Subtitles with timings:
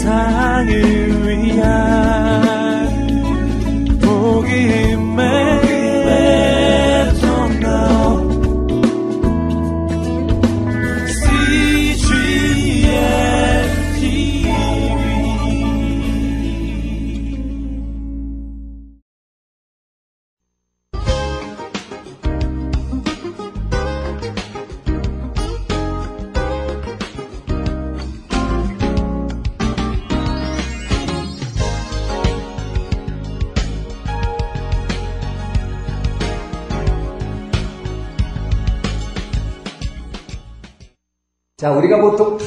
[0.00, 1.99] 세상을 위한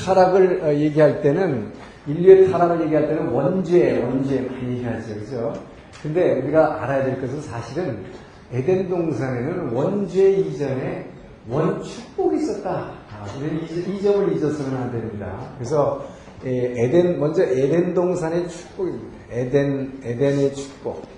[0.03, 1.71] 타락을 어, 얘기할 때는
[2.07, 5.13] 인류의 타락을 얘기할 때는 원죄, 원죄 많이 얘기하죠.
[5.15, 5.53] 그죠?
[6.01, 8.03] 근데 우리가 알아야 될 것은 사실은
[8.51, 11.09] 에덴 동산에는 원죄 이전에
[11.49, 12.91] 원축복이 있었다.
[13.09, 15.51] 아, 이, 이 점을 잊어서는 안 됩니다.
[15.57, 16.05] 그래서
[16.45, 19.17] 에덴 먼저 에덴 동산의 축복입니다.
[19.31, 21.12] 에덴 에덴의 축복.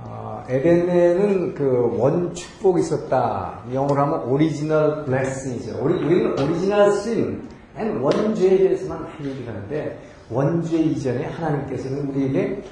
[0.00, 3.60] 어, 에덴에는 그 원축복이 있었다.
[3.72, 5.78] 영어로 하면 original blessing이죠.
[5.82, 7.48] 우리, 우리는 original sin,
[8.00, 9.98] 원죄에 대해서만 많이 얘기를 하는데
[10.30, 12.62] 원죄 이전에 하나님께서는 우리에게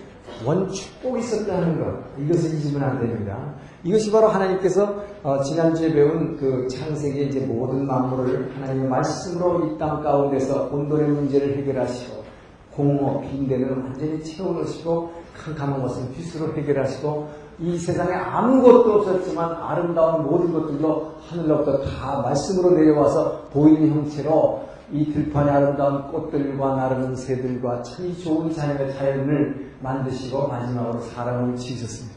[0.45, 2.01] 원축복이 있었다는 것.
[2.19, 3.55] 이것을 잊으면 안 됩니다.
[3.85, 10.03] 이것이 바로 하나님께서 어, 지난주에 배운 그 창세기의 이제 모든 만물을 하나님의 말씀으로 이 땅
[10.03, 12.25] 가운데서 온돌의 문제를 해결하시고
[12.73, 15.11] 공업, 빈대는 완전히 채워놓으시고
[15.47, 23.49] 캄캄한 것은 휘수로 해결하시고 이 세상에 아무것도 없었지만 아름다운 모든 것들도 하늘로부터 다 말씀으로 내려와서
[23.53, 31.57] 보이는 형체로 이 들판의 아름다운 꽃들과 나르는 새들과 참 좋은 자연의 자연을 만드시고 마지막으로 사람을
[31.57, 32.17] 지으셨습니다.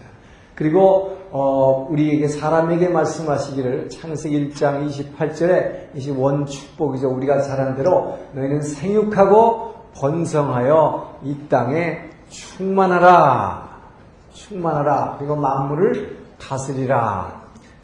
[0.56, 7.10] 그리고 어, 우리에게 사람에게 말씀하시기를 창세기 1장 28절에 이 원축복이죠.
[7.10, 13.70] 우리가 잘한 대로 너희는 생육하고 번성하여 이 땅에 충만하라.
[14.34, 15.16] 충만하라.
[15.20, 17.40] 그리고 만물을 다스리라.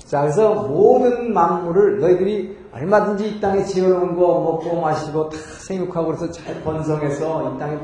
[0.05, 5.37] 자, 그래서 모든 만물을 너희들이 얼마든지 이 땅에 지어놓은 거 먹고 마시고 다
[5.67, 7.77] 생육하고 그래서 잘 번성해서 이 땅에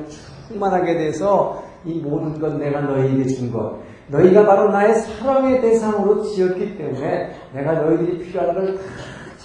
[0.49, 3.79] 충만하게 돼서 이 모든 것 내가 너희에게 준 것.
[4.07, 8.81] 너희가 바로 나의 사랑의 대상으로 지었기 때문에 내가 너희들이 필요한 걸 다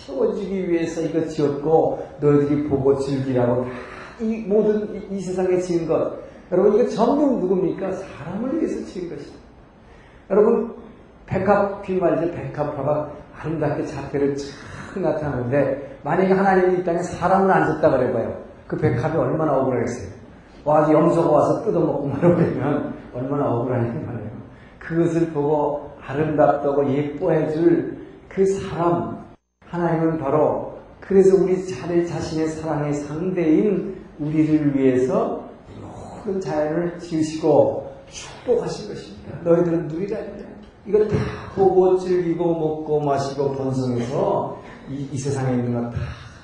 [0.07, 3.71] 채워주기 위해서 이거 지었고 너희들이 보고 즐기라고 다
[4.19, 6.26] 이 모든 이, 이 세상에 지은 것.
[6.53, 7.93] 여러분 이거 전부 누굽니까?
[7.93, 9.39] 사람을 위해서 지은 것입니다.
[10.31, 10.75] 여러분
[11.27, 12.33] 백합 말이죠.
[12.33, 18.37] 백합화가 아름답게 자태를 쫙 나타나는데 만약에 하나님이 이 땅에 사람을 앉았다 그래봐요.
[18.67, 20.09] 그 백합이 얼마나 억울하겠어요.
[20.65, 24.31] 와 염소가 와서 뜯어먹고 말아버리면 얼마나 억울하냐 말이에요.
[24.79, 27.99] 그것을 보고 아름답다고 예뻐해줄
[28.29, 29.25] 그 사람
[29.69, 35.46] 하나님은 바로 그래서 우리 자네 자신의 사랑의 상대인 우리를 위해서
[36.27, 39.39] 모든 자연을 지으시고 축복하신 것입니다.
[39.45, 40.19] 너희들은 누리라
[40.87, 41.17] 이걸 다
[41.55, 44.61] 보고 즐기고 먹고 마시고 번성해서
[44.91, 45.99] 이, 이 세상에 있는 것 다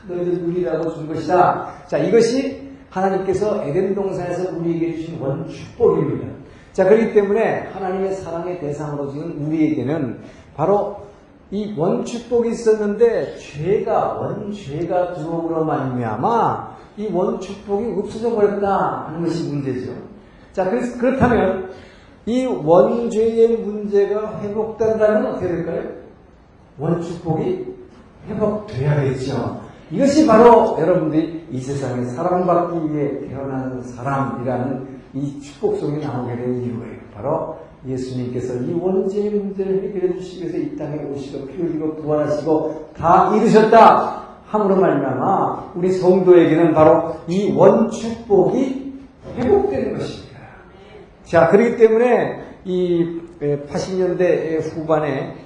[0.09, 1.87] 너희들 누리라고 준 것이다.
[1.87, 6.27] 자 이것이 하나님께서 에덴 동산에서 우리에게 주신 원 축복입니다.
[6.73, 10.21] 자 그렇기 때문에 하나님의 사랑의 대상으로 지금 우리에게는
[10.57, 11.03] 바로
[11.51, 19.93] 이 원축복이 있었는데 죄가 원죄가 들어옴으로 말미암아 이 원축복이 없어져 버렸다 하는 것이 문제죠.
[20.53, 21.71] 자, 그래서 그렇다면
[22.27, 25.83] 이 원죄의 문제가 회복된다면 어떻게 될까요?
[26.79, 27.67] 원축복이
[28.29, 29.63] 회복돼야겠죠.
[29.91, 37.01] 이것이 바로 여러분들이 이 세상에 사랑받기 위해 태어난 사람이라는 이 축복 속에 나오게 된 이유예요.
[37.15, 43.35] 바로 예수님께서 이 원죄의 문제를 해결해 주시기 위해서 이 땅에 오시고 피 흘리고 부활하시고 다
[43.37, 44.22] 이루셨다.
[44.53, 48.93] 함으로 말미암아 우리 성도에게는 바로 이 원축복이
[49.37, 50.41] 회복되는 것입니다.
[51.25, 55.37] 자, 그렇기 때문에 이 80년대 후반에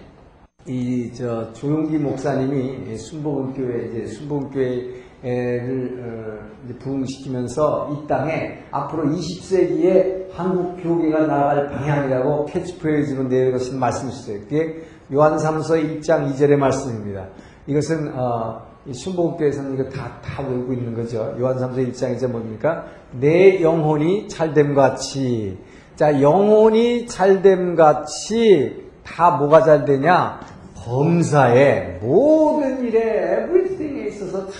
[0.66, 11.26] 이 저 조용기 목사님이 순복음교회 이제 순복음교회를 어, 부흥시키면서 이 땅에 앞으로 20세기에 한국 교계가
[11.26, 14.40] 나아갈 방향이라고 캐치프레이즈로 내려가신 말씀이셨어요.
[14.40, 14.82] 그게
[15.12, 17.28] 요한삼서 1장 2절의 말씀입니다.
[17.68, 21.34] 이것은 어, 순복음교회에서는 이거 다, 다 외우고 있는 거죠.
[21.38, 22.84] 요한삼서 1장 2절 뭡니까?
[23.12, 25.58] 내 영혼이 잘됨 같이
[25.96, 30.40] 자 영혼이 잘됨 같이 다 뭐가 잘 되냐?
[30.76, 34.52] 범사에 모든 일에 everything에 있어서 다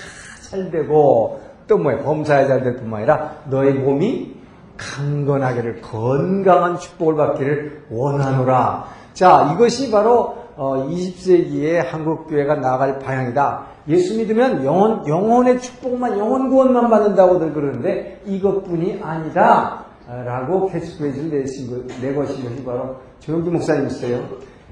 [0.51, 4.37] 잘 되고 또 뭐야 범사에 잘 될 뿐만 아니라 너의 몸이
[4.77, 8.87] 강건하기를 건강한 축복을 받기를 원하노라.
[9.15, 13.67] 자 이것이 바로 어, 20세기에 한국 교회가 나아갈 방향이다.
[13.89, 19.85] 예수 믿으면 영혼 영혼의 축복만 영혼 구원만 받는다고들 그러는데 이것뿐이 아니다.
[20.07, 24.23] 라고 캐치프레이즈를 내신 것, 내거신 것이 바로 조용기 목사님이세요.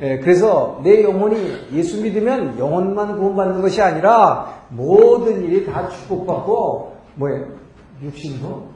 [0.00, 1.36] 예, 그래서 내 영혼이
[1.72, 7.46] 예수 믿으면 영혼만 구원받는 것이 아니라 모든 일이 다 축복받고 뭐예요?
[8.02, 8.68] 육신도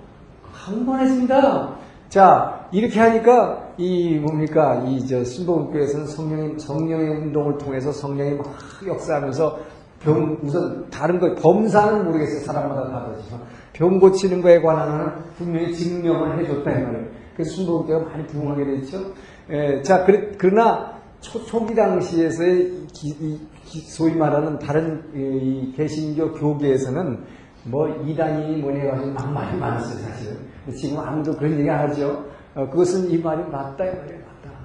[0.53, 1.78] 강건해진다.
[2.09, 8.47] 자 이렇게 하니까 이 뭡니까 이저 신복음교회에서는 성령 성령의 운동을 통해서 성령이 막
[8.87, 9.59] 역사하면서
[10.01, 13.41] 병 우선 다른 거 범사는 모르겠어요 사람마다 다르지만
[13.73, 17.07] 병 고치는 거에 관한 분명히 증명을 해줬다 이 말이에요.
[17.35, 19.13] 그래서 순복음교회가 많이 부흥하게 됐죠.
[19.51, 23.39] 예, 자 그래, 그러나 초, 초기 당시에서의 기, 이,
[23.81, 27.25] 소위 말하는 다른 이, 개신교 교계에서는
[27.65, 30.58] 뭐 이단이 뭐냐 가지고 막 말이 많았어요 사실은.
[30.77, 32.25] 지금 아무도 그런 얘기 안 하죠.
[32.55, 34.57] 어, 그것은 이 말이 맞다 이 말이에요 맞다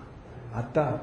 [0.54, 1.02] 맞다.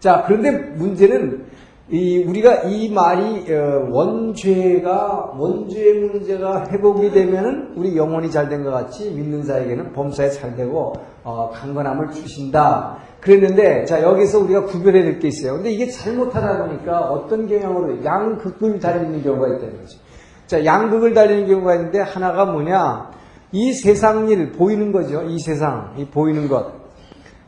[0.00, 1.46] 자 그런데 문제는
[1.90, 8.70] 이 우리가 이 말이 어, 원죄가 원죄의 문제가 회복이 되면은 우리 영혼이 잘 된 것
[8.70, 10.92] 같이 믿는 자에게는 범사에 잘 되고
[11.24, 12.98] 어, 강건함을 주신다.
[13.20, 15.54] 그랬는데 자 여기서 우리가 구별해야 될 게 있어요.
[15.54, 19.98] 근데 이게 잘못하다 보니까 어떤 경향으로 양극을 달리는 경우가 있다는 거죠.
[20.46, 23.10] 자 양극을 달리는 경우가 있는데 하나가 뭐냐?
[23.52, 25.22] 이 세상 일 보이는 거죠.
[25.22, 26.78] 이 세상 이 보이는 것.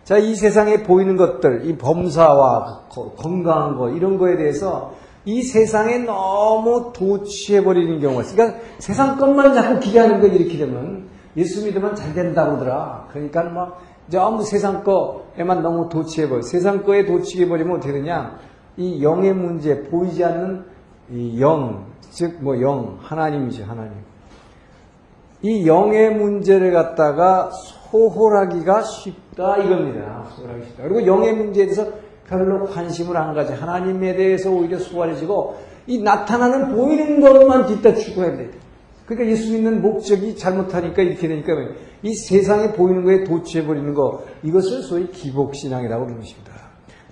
[0.04, 4.94] 자, 이 세상에 보이는 것들, 이 범사와 건강한 것, 이런 거에 대해서
[5.24, 8.36] 이 세상에 너무 도취해 버리는 경우가 있어요.
[8.36, 13.06] 그러니까 세상 것만 자꾸 기대하는 거 이렇게 되면 예수 믿으면 잘 된다고 하더라.
[13.12, 16.42] 그러니까 막 전부 세상 거에만 너무 도취해 버려.
[16.42, 18.38] 세상 거에 도취해 버리면 어떻게 되냐.
[18.76, 20.64] 이 영의 문제, 보이지 않는
[21.12, 23.92] 이 영, 즉, 뭐 영, 하나님이지, 하나님.
[25.42, 30.26] 이 영의 문제를 갖다가 소홀하기가 쉽다 이겁니다.
[30.36, 30.82] 소홀하기 쉽다.
[30.84, 31.86] 그리고 영의 문제에 대해서
[32.28, 33.52] 별로 관심을 안 가지.
[33.52, 35.56] 하나님에 대해서 오히려 소홀해지고
[35.86, 38.50] 이 나타나는 보이는 것만 뒤따 추구해야 돼.
[39.06, 41.52] 그러니까 예수 믿는 목적이 잘못하니까 이렇게 되니까
[42.02, 46.52] 이 세상에 보이는 거에 도취해버리는 거 이것을 소위 기복신앙이라고 부르는 것입니다.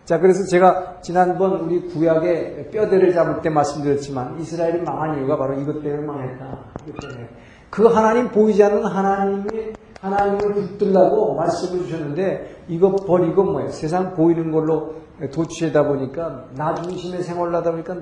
[0.04, 5.82] 자 그래서 제가 지난번 우리 구약의 뼈대를 잡을 때 말씀드렸지만 이스라엘이 망한 이유가 바로 이것
[5.82, 6.58] 때문에 망했다.
[6.86, 7.28] 이것 때문에.
[7.70, 13.70] 그 하나님 보이지 않는 하나님이 하나님을 붙들라고 말씀을 주셨는데 이거 버리고 뭐예요?
[13.70, 14.94] 세상 보이는 걸로
[15.32, 17.96] 도취하다 보니까 나 중심의 생활을 하다 보니까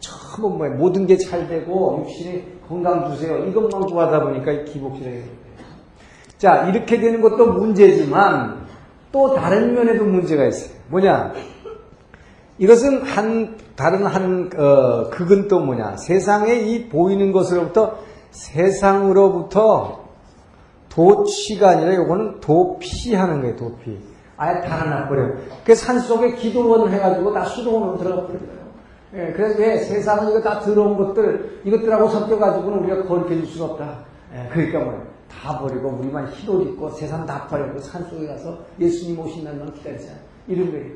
[0.00, 0.76] 전부 뭐예요?
[0.76, 3.44] 모든 게 잘 되고 육신이 건강 주세요.
[3.46, 5.24] 이것만 구하다 보니까 돼요.
[6.38, 8.66] 자 이렇게 되는 것도 문제지만
[9.10, 10.78] 또 다른 면에도 문제가 있어요.
[10.88, 11.32] 뭐냐?
[12.58, 15.96] 이것은 한 다른 한 어, 극은 또 뭐냐?
[15.96, 17.98] 세상에 이 보이는 것으로부터
[18.38, 20.04] 세상으로부터
[20.88, 23.98] 도취가 아니라 이거는 도피하는 거예요, 도피.
[24.36, 25.36] 아예 달아나버려요.
[25.64, 28.58] 그 산속에 기도원을 해가지고 다 수도원으로 들어가 버려요.
[29.14, 34.04] 예, 그래서 왜 세상은 이거 다 들어온 것들, 이것들하고 섞여가지고는 우리가 거룩해질 수가 없다.
[34.34, 35.02] 예, 그러니까 뭐예요.
[35.28, 40.12] 다 버리고 우리만 흰옷 입고 세상 다 버리고 산속에 가서 예수님 오신 날만 기다리자.
[40.46, 40.86] 이런 거예요.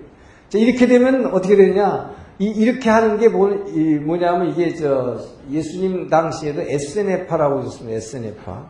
[0.48, 2.10] 자, 이렇게 되면 어떻게 되느냐?
[2.38, 3.48] 이, 렇게 하는 게 뭐,
[4.16, 5.18] 냐면 이게 저
[5.50, 7.96] 예수님 당시에도 에스네파라고 있었습니다.
[7.96, 8.66] 에스네파.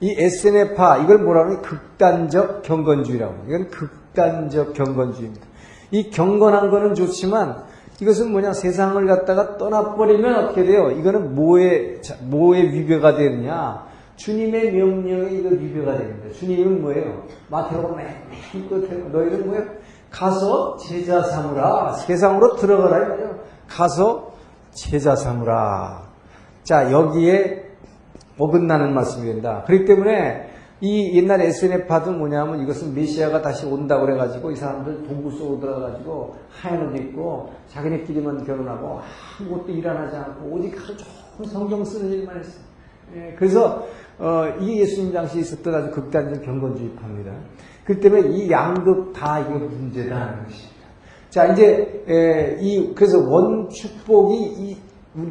[0.00, 1.60] 이 에스네파 이걸 뭐라 그러냐?
[1.62, 3.34] 극단적 경건주의라고.
[3.46, 5.46] 이건 극단적 경건주의입니다.
[5.92, 7.64] 이 경건한 거는 좋지만
[8.00, 8.52] 이것은 뭐냐?
[8.52, 10.90] 세상을 갖다가 떠나버리면 어떻게 돼요?
[10.90, 13.86] 이거는 뭐에 뭐에 위배가 되느냐?
[14.16, 16.34] 주님의 명령에 이거 위배가 됩니다.
[16.38, 17.26] 주님은 뭐예요?
[17.48, 19.83] 마태복음 맨 끝에 너희는 뭐예요?
[20.14, 21.92] 가서 제자 삼으라.
[21.94, 23.16] 세상으로 들어가라.
[23.68, 24.32] 가서
[24.70, 26.04] 제자 삼으라.
[26.62, 27.64] 자, 여기에
[28.38, 29.64] 어긋나는 말씀이 된다.
[29.66, 35.60] 그렇기 때문에 이 옛날 SNF파도 뭐냐면 이것은 메시아가 다시 온다고 그래가지고 이 사람들 동굴 속으로
[35.60, 39.00] 들어가가지고 하얀 옷 입고 자기네끼리만 결혼하고
[39.40, 42.64] 아무것도 일 안 하지 않고 오직 하루 종일 성경 쓰는 일만 했어요.
[43.16, 43.84] 예, 그래서
[44.18, 47.32] 어, 이게 예수님 당시에 있었던 아주 극단적 경건주의파입니다.
[47.84, 50.74] 그 때문에 이 양극 다 이거 문제다 하는 것입니다.
[51.30, 54.76] 자, 이제, 에, 이, 그래서 원축복이 이,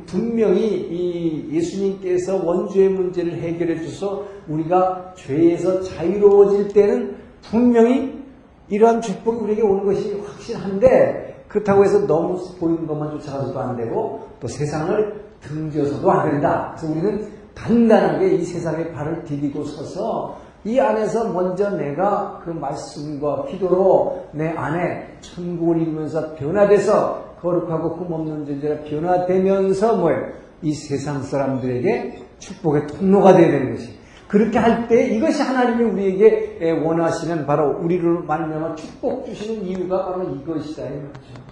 [0.06, 8.24] 분명히 이 예수님께서 원죄의 문제를 해결해 주서 우리가 죄에서 자유로워질 때는 분명히
[8.70, 14.48] 이러한 축복이 우리에게 오는 것이 확실한데 그렇다고 해서 너무 보이는 것만 쫓아가서도 안 되고 또
[14.48, 16.76] 세상을 등져서도 안 된다.
[16.78, 24.28] 그래서 우리는 단단하게 이 세상에 발을 디디고 서서 이 안에서 먼저 내가 그 말씀과 기도로
[24.32, 30.28] 내 안에 천국을 이루면서 변화돼서 거룩하고 흠없는 존재가 변화되면서 뭐예요?
[30.62, 33.90] 이 세상 사람들에게 축복의 통로가 되어야 되는 것이.
[34.30, 40.86] 그렇게 할 때 이것이 하나님이 우리에게 원하시는 바로 우리를 말미암아 축복 주시는 이유가 바로 이것이다
[40.86, 41.44] 이 말이죠.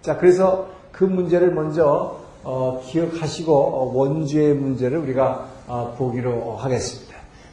[0.00, 7.09] 자, 그래서 그 문제를 먼저 어, 기억하시고 어, 원죄의 문제를 우리가 어, 보기로 하겠습니다.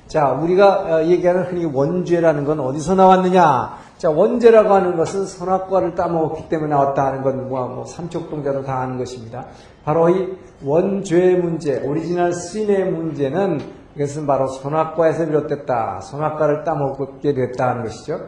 [0.08, 3.78] 자, 우리가 어, 얘기하는 흔히 원죄라는 건 어디서 나왔느냐?
[3.98, 8.98] 자, 원죄라고 하는 것은 선악과를 따먹었기 때문에 나왔다 하는 건 뭐, 뭐 삼척동자도 다 아는
[8.98, 9.46] 것입니다.
[9.84, 13.60] 바로 이 원죄의 문제, original sin의 문제는
[13.96, 16.02] 이것은 바로 선악과에서 비롯됐다.
[16.02, 18.28] 선악과를 따먹게 됐다 하는 것이죠.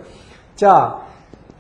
[0.56, 1.00] 자,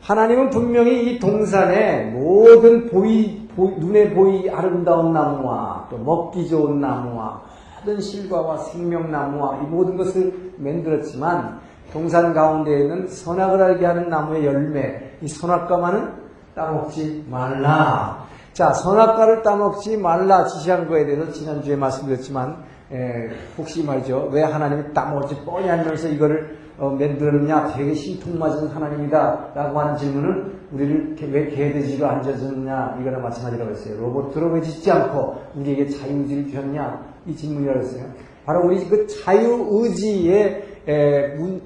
[0.01, 7.41] 하나님은 분명히 이 동산에 모든 보이, 보, 눈에 보이 아름다운 나무와 또 먹기 좋은 나무와
[7.79, 11.59] 모든 실과와 생명나무와 이 모든 것을 만들었지만
[11.91, 18.25] 동산 가운데에는 선악을 알게 하는 나무의 열매, 이 선악과만은 따먹지 말라.
[18.53, 24.29] 자, 선악과를 따먹지 말라 지시한 거에 대해서 지난주에 말씀드렸지만, 에, 혹시 말이죠.
[24.31, 29.51] 왜 하나님이 따먹을지 뻔히 알면서 이거를 어, 만들었느냐, 되게 신통맞은 하나님이다.
[29.53, 33.99] 라고 하는 질문은 우리를 왜 개돼지로 앉아줬느냐, 이거나 마찬가지라고 했어요.
[33.99, 38.05] 로봇으로 왜 짓지 않고 우리에게 자유의지를 주셨냐, 이 질문이라고 했어요.
[38.45, 40.63] 바로 우리 그 자유의지에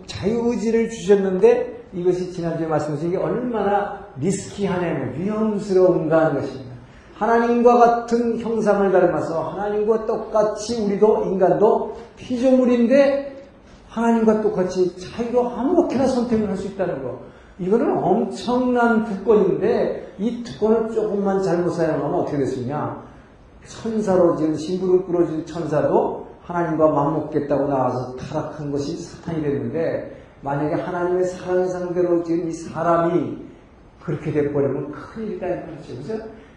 [0.06, 6.74] 자유의지를 주셨는데 이것이 지난주에 말씀하신 게 얼마나 리스키하냐면 위험스러운가 하는 것입니다.
[7.16, 13.32] 하나님과 같은 형상을 닮아서 하나님과 똑같이 우리도 인간도 피조물인데
[13.88, 17.20] 하나님과 똑같이 자유로 아무렇게나 선택을 할 수 있다는 거.
[17.60, 23.04] 이거는 엄청난 특권인데 이 특권을 조금만 잘못 사용하면 어떻게 됐느냐?
[23.68, 31.68] 천사로 지은 신부를 꾸러진 천사도 하나님과 맞먹겠다고 나와서 타락한 것이 사탄이 됐는데 만약에 하나님의 사랑의
[31.68, 33.38] 상대로 지은 이 사람이
[34.04, 35.96] 그렇게 돼버리면 큰일이다 이거죠.
[35.96, 36.14] 그죠?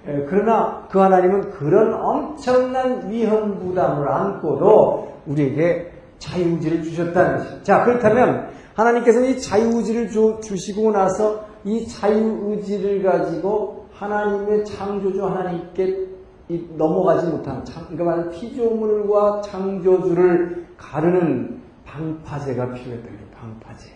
[0.09, 7.63] 예, 그러나 그 하나님은 그런 엄청난 위험 부담을 안고도 우리에게 자유의지를 주셨다는 것이죠.
[7.63, 16.16] 자, 그렇다면 하나님께서는 이 자유의지를 주, 주시고 나서 이 자유의지를 가지고 하나님의 창조주 하나님께
[16.49, 23.89] 넘어가지 못한 그러니까 피조물과 창조주를 가르는 방파제가 필요했던 게 방파제.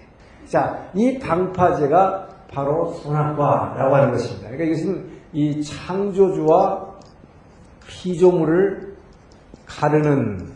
[0.47, 4.50] 자, 이 방파제가 바로 선악과라고 하는 것입니다.
[4.50, 6.99] 그러니까 이것은 이 창조주와
[7.87, 8.97] 피조물을
[9.66, 10.50] 가르는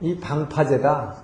[0.00, 1.16] 이 방파제다.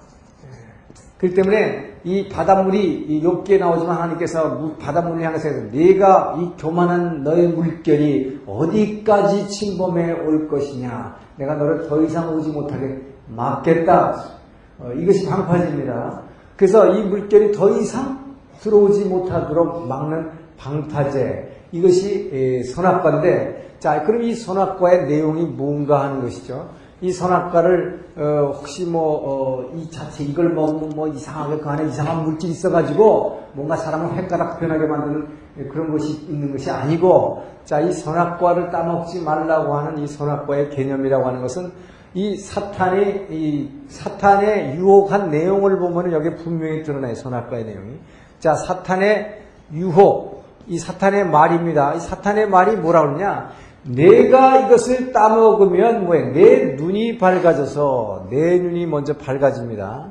[1.19, 9.49] 그렇기 때문에 이 바닷물이 욥기에 나오지만 하나님께서 바닷물을 향해서 네가 이 교만한 너의 물결이 어디까지
[9.49, 11.17] 침범해 올 것이냐.
[11.37, 14.25] 내가 너를 더 이상 오지 못하게 막겠다.
[14.79, 16.23] 어, 이것이 방파제입니다.
[16.57, 21.57] 그래서 이 물결이 더 이상 들어오지 못하도록 막는 방파제.
[21.73, 29.83] 이것이 선악과인데 자 그럼 이 선악과의 내용이 뭔가 하는 것이죠 이 선악과를 어, 혹시 뭐이
[29.85, 34.87] 어, 자체 이걸 먹으면 뭐 이상하게 그 안에 이상한 물질이 있어가지고 뭔가 사람을 헷가닥 변하게
[34.87, 35.29] 만드는
[35.71, 41.43] 그런 것이 있는 것이 아니고 자 이 선악과를 따먹지 말라고 하는 이 선악과의 개념이라고 하는
[41.43, 41.71] 것은
[42.15, 47.99] 이 사탄의 이 사탄의 유혹한 내용을 보면 여기 분명히 드러나요 선악과의 내용이.
[48.41, 49.43] 자 사탄의
[49.75, 51.93] 유혹 이 사탄의 말입니다.
[51.95, 53.51] 이 사탄의 말이 뭐라 그러냐
[53.89, 56.33] 내가 이것을 따먹으면 뭐야?
[56.33, 60.09] 내 눈이 밝아져서 내 눈이 먼저 밝아집니다.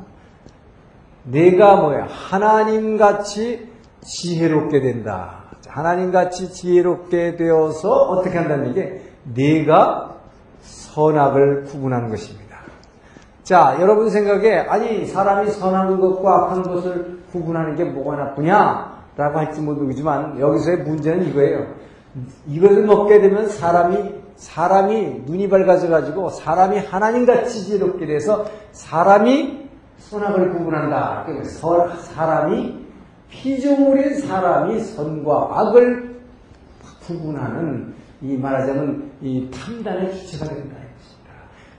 [1.24, 2.07] 내가 뭐야?
[2.10, 3.69] 하나님 같이
[4.01, 5.43] 지혜롭게 된다.
[5.67, 9.01] 하나님 같이 지혜롭게 되어서 어떻게 한다는 게
[9.36, 10.15] 내가
[10.62, 12.57] 선악을 구분하는 것입니다.
[13.43, 18.98] 자, 여러분 생각에 아니 사람이 선한 것과 악한 것을 구분하는 게 뭐가 나쁘냐?
[19.15, 21.65] 라고 할지 모르지만 여기서의 문제는 이거예요.
[22.47, 31.25] 이것을 먹게 되면 사람이 사람이 눈이 밝아져 가지고 사람이 하나님같이 지혜롭게 돼서 사람이 선악을 구분한다.
[31.99, 32.85] 사람이
[33.29, 36.21] 피조물인 사람이 선과 악을
[37.05, 40.75] 구분하는 이 말하자면 이 판단의 주체가 된다.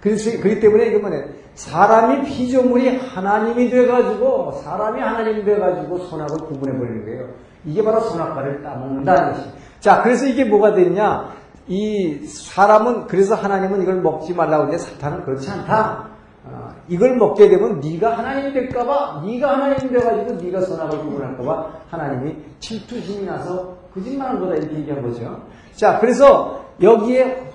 [0.00, 7.04] 그래서 그렇기 때문에 이거 뭐냐 사람이 피조물이 하나님이 돼가지고 사람이 하나님이 돼가지고 선악을 구분해 버리는
[7.04, 7.28] 거예요.
[7.64, 9.57] 이게 바로 선악과를 따먹는다는 것이.
[9.88, 11.32] 자, 그래서 이게 뭐가 되냐?
[11.66, 16.08] 이 사람은 그래서 하나님은 이걸 먹지 말라고 하는데 사탄은 그렇지 않다.
[16.44, 23.24] 어, 이걸 먹게 되면 네가 하나님이 될까봐, 네가 하나님이 돼가지고 네가 선악을 구분할까봐 하나님이 질투심이
[23.24, 25.40] 나서 거짓말한 거다 이렇게 얘기한 거죠.
[25.74, 27.50] 자, 그래서 여기에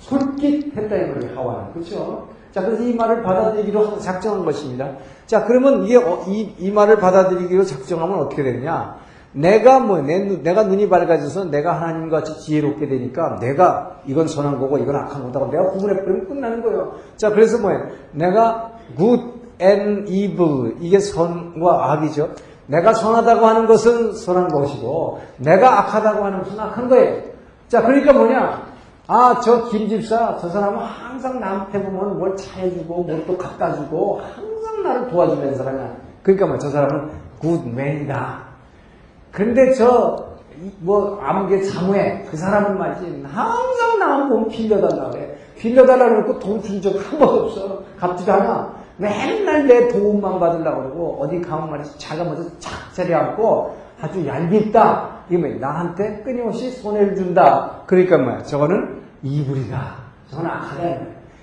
[0.00, 2.28] 솔깃했다 이 말이에요 하와는 그렇죠?
[2.52, 4.90] 자, 그래서 이 말을 받아들이기로 작정한 것입니다.
[5.24, 9.05] 자, 그러면 이게 어, 이, 이 말을 받아들이기로 작정하면 어떻게 되느냐?
[9.36, 14.78] 내가 뭐, 내, 내가 눈이 밝아져서 내가 하나님과 같이 지혜롭게 되니까 내가 이건 선한 거고
[14.78, 16.94] 이건 악한 거다고 내가 구분해버리면 끝나는 거예요.
[17.16, 17.82] 자, 그래서 뭐예요?
[18.12, 19.22] 내가 good
[19.60, 20.76] and evil.
[20.80, 22.30] 이게 선과 악이죠.
[22.66, 27.22] 내가 선하다고 하는 것은 선한 것이고 내가 악하다고 하는 것은 악한 거예요.
[27.68, 28.62] 자, 그러니까 뭐냐?
[29.08, 34.82] 아, 저 김집사, 저 사람은 항상 남한테 보면 뭘 차해주고, 뭘 또 갖다 주고, 항상
[34.82, 35.96] 나를 도와주는 사람이야.
[36.24, 38.45] 그러니까 뭐, 저 사람은 굿맨이다.
[39.36, 40.16] 근데 저,
[40.78, 42.24] 뭐, 아무개 자무해.
[42.30, 43.22] 그 사람은 말이지.
[43.30, 45.36] 항상 나만 보면 빌려달라 그래.
[45.58, 47.82] 빌려달라 그러고 돈 준 적 한 번도 없어.
[47.98, 48.72] 갚지도 않아.
[48.96, 51.98] 맨날 내 도움만 받으려고 그러고, 어디 가면 말이지.
[51.98, 55.10] 자가 먼저 착 자리 앉고, 아주 얄밉다.
[55.28, 57.82] 뭐 나한테 끊임없이 손해를 준다.
[57.86, 58.42] 그러니까 뭐야?
[58.44, 59.94] 저거는 이불이다.
[60.30, 60.82] 저건 악하다.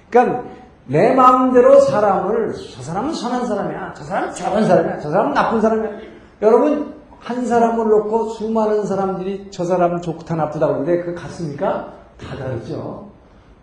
[0.09, 0.43] 그러니까
[0.87, 3.93] 내 마음대로 사람을 저 사람은 선한 사람이야.
[3.95, 4.97] 저 사람은 저런 사람이야.
[4.99, 5.89] 저 사람은 나쁜 사람이야.
[6.41, 11.93] 여러분 한 사람을 놓고 수많은 사람들이 저 사람은 좋다 나쁘다 그러는데 그거 같습니까?
[12.19, 13.07] 다 다르죠.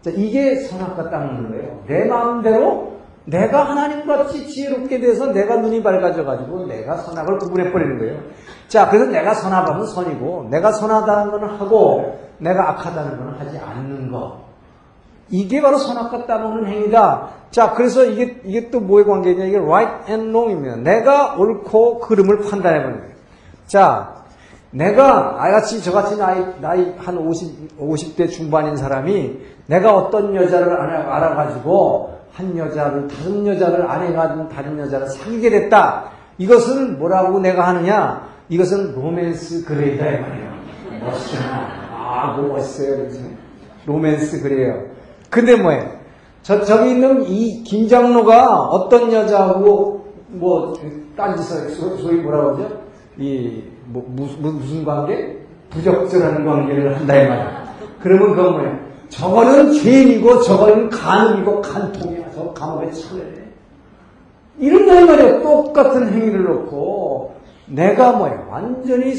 [0.03, 1.83] 자, 이게 선악과 따먹는 거예요.
[1.87, 8.21] 내 마음대로 내가 하나님같이 지혜롭게 돼서 내가 눈이 밝아져가지고 내가 선악을 구분해버리는 거예요.
[8.69, 14.41] 자, 그래서 내가 선하다면 선이고, 내가 선하다는 건 하고, 내가 악하다는 건 하지 않는 거.
[15.29, 17.29] 이게 바로 선악과 따먹는 행위다.
[17.51, 19.45] 자, 그래서 이게, 이게 또 뭐의 관계냐?
[19.45, 20.77] 이게 right and wrong입니다.
[20.77, 23.10] 내가 옳고 그름을 판단해보는 거예요.
[23.71, 24.25] 자,
[24.73, 32.19] 내가, 아같이, 저같이 나이, 나이 한 50, 50대 중반인 사람이 내가 어떤 여자를 알아 가지고
[32.33, 36.11] 한 여자를, 다른 여자를 아내가 다른 여자를 사귀게 됐다.
[36.39, 38.27] 이것은 뭐라고 내가 하느냐?
[38.49, 40.51] 이것은 로맨스 그레이다 이 말이에요.
[41.05, 41.69] 멋있잖아.
[41.93, 43.05] 아, 뭐 멋있어요.
[43.05, 43.21] 그죠?
[43.87, 44.83] 로맨스 그래요.
[45.31, 45.93] 근데 뭐예요?
[46.43, 50.75] 저, 저기 있는 이 김장로가 어떤 여자하고 뭐,
[51.17, 52.90] 딴짓을, 소위 뭐라고 하죠?
[53.19, 55.39] 이, 뭐, 무슨, 무슨 관계?
[55.71, 57.75] 부적절한 관계를 한다 이 말이야.
[58.01, 58.79] 그러면 그건 뭐예요?
[59.09, 62.31] 저거는 죄인이고 저거는 간음이고 간통이야.
[62.35, 63.23] 저 감옥에 처해.
[64.59, 65.43] 이런다 이 말이야.
[65.43, 67.35] 똑같은 행위를 놓고
[67.67, 68.47] 내가 뭐야?
[68.51, 69.15] 완전히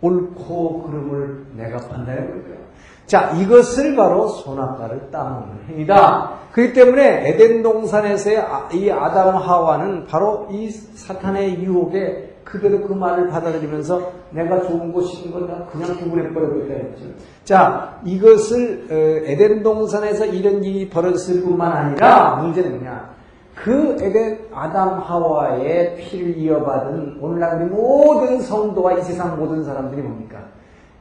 [0.00, 2.58] 옳고 그름을 내가 판단해 볼 거야.
[3.06, 6.32] 자, 이것을 바로 손아까를 따먹는 행위다.
[6.52, 13.28] 그렇기 때문에 에덴 동산에서의 아, 이 아담 하와는 바로 이 사탄의 유혹에 그대로 그 말을
[13.28, 17.04] 받아들이면서 내가 좋은 곳인 건다 그냥 구분해버려버렸다 했죠.
[17.44, 18.94] 자, 이것을 어,
[19.30, 23.10] 에덴 동산에서 이런 일이 벌어졌을 뿐만 아니라 문제는 뭐냐?
[23.54, 30.38] 그 에덴 아담 하와의 피를 이어받은 오늘날 우리 모든 성도와 이 세상 모든 사람들이 뭡니까?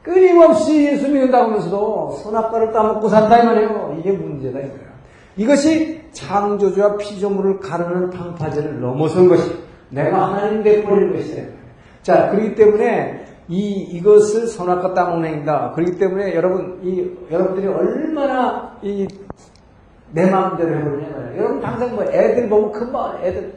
[0.04, 3.98] 끊임없이 예수 믿는다고 하면서도 선악과를 따먹고 산다 이 말이에요.
[4.00, 4.88] 이게 문제다 이거야.
[5.38, 11.48] 이것이 창조주와 피조물을 가르는 방파제를 넘어선 것이 내가 하나님 돼버리는 것이다.
[12.02, 15.72] 자, 그렇기 때문에 이 이것을 선악과 행위다.
[15.72, 19.08] 그렇기 때문에 여러분 이 여러분들이 얼마나 이
[20.12, 21.38] 내 마음대로 해버리냐.
[21.38, 23.54] 여러분 당장 뭐 애들 보면 금방 애들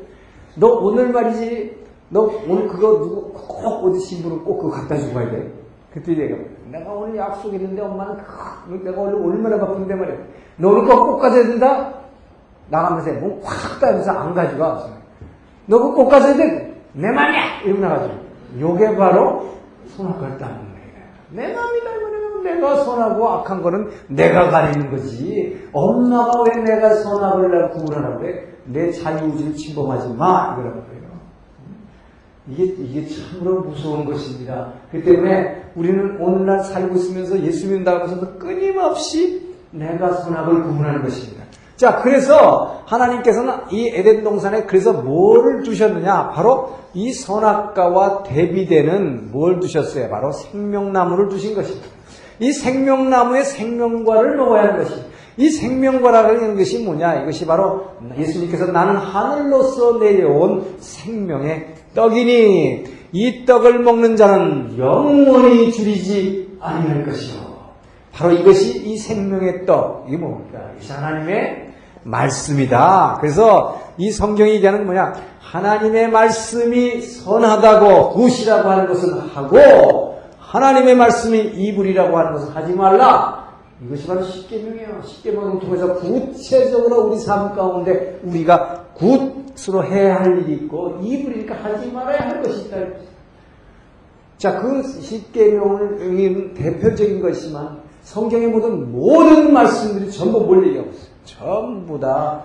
[0.56, 5.30] 너 오늘 말이지 너 오늘 그거 누구 꼭 어디 신부를 꼭 그거 갖다 주고 가야
[5.30, 5.52] 돼.
[5.92, 6.36] 그때 내가
[6.70, 10.16] 내가 오늘 약속 있는데 엄마는 그, 내가 오늘 얼마나 바쁜데 말이야.
[10.56, 11.94] 너 오늘 꼭 가져야 된다.
[12.68, 14.99] 나가면서 몸콱 따면서 안 가져가.
[15.70, 16.82] 너 그거 꼭 가져야 돼.
[16.92, 17.60] 내 맘이야.
[17.64, 18.14] 이러고 나가지고.
[18.58, 19.54] 요게 바로
[19.86, 20.70] 손아갈 따는 거예요.
[21.30, 21.90] 내 맘이다.
[22.42, 25.68] 내가 선하고 악한 거는 내가 가리는 거지.
[25.72, 28.48] 엄마가 왜 내가 선악을 구분하라고 그래?
[28.64, 30.56] 내 자유의지를 침범하지 마.
[30.58, 31.00] 이거라고 그래요.
[32.48, 34.72] 이게, 이게 참으로 무서운 것입니다.
[34.90, 41.39] 그 때문에 우리는 오늘날 살고 있으면서 예수 믿는다고 하면서도 끊임없이 내가 선악을 구분하는 것입니다.
[41.80, 46.28] 자, 그래서 하나님께서는 이 에덴 동산에 그래서 뭐를 두셨느냐?
[46.28, 50.10] 바로 이 선악과와 대비되는 뭘 두셨어요?
[50.10, 51.88] 바로 생명나무를 두신 것입니다.
[52.38, 54.94] 이 생명나무의 생명과를 먹어야 하는 것이.
[55.38, 57.22] 이 생명과라는 것이 뭐냐?
[57.22, 57.86] 이것이 바로
[58.18, 67.40] 예수님께서 나는 하늘로서 내려온 생명의 떡이니 이 떡을 먹는 자는 영원히 줄이지 아니할 것이요.
[68.12, 70.04] 바로 이것이 이 생명의 떡.
[70.08, 70.58] 이게 뭡니까?
[70.76, 71.69] 이것이 하나님의
[72.02, 73.18] 말씀이다.
[73.20, 75.14] 그래서 이 성경이 얘기하는 뭐냐?
[75.40, 83.50] 하나님의 말씀이 선하다고 굿이라고 하는 것은 하고 하나님의 말씀이 이불이라고 하는 것을 하지 말라.
[83.84, 85.02] 이것이 바로 십계명이에요.
[85.04, 92.28] 십계명을 통해서 구체적으로 우리 삶 가운데 우리가 굿으로 해야 할 일이 있고 이불이니까 하지 말아야
[92.28, 92.76] 할 것이 있다.
[94.36, 101.09] 자, 그 십계명은 대표적인 것이지만 성경의 모든 모든 말씀들이 전부 있어요?
[101.24, 102.42] 전부 다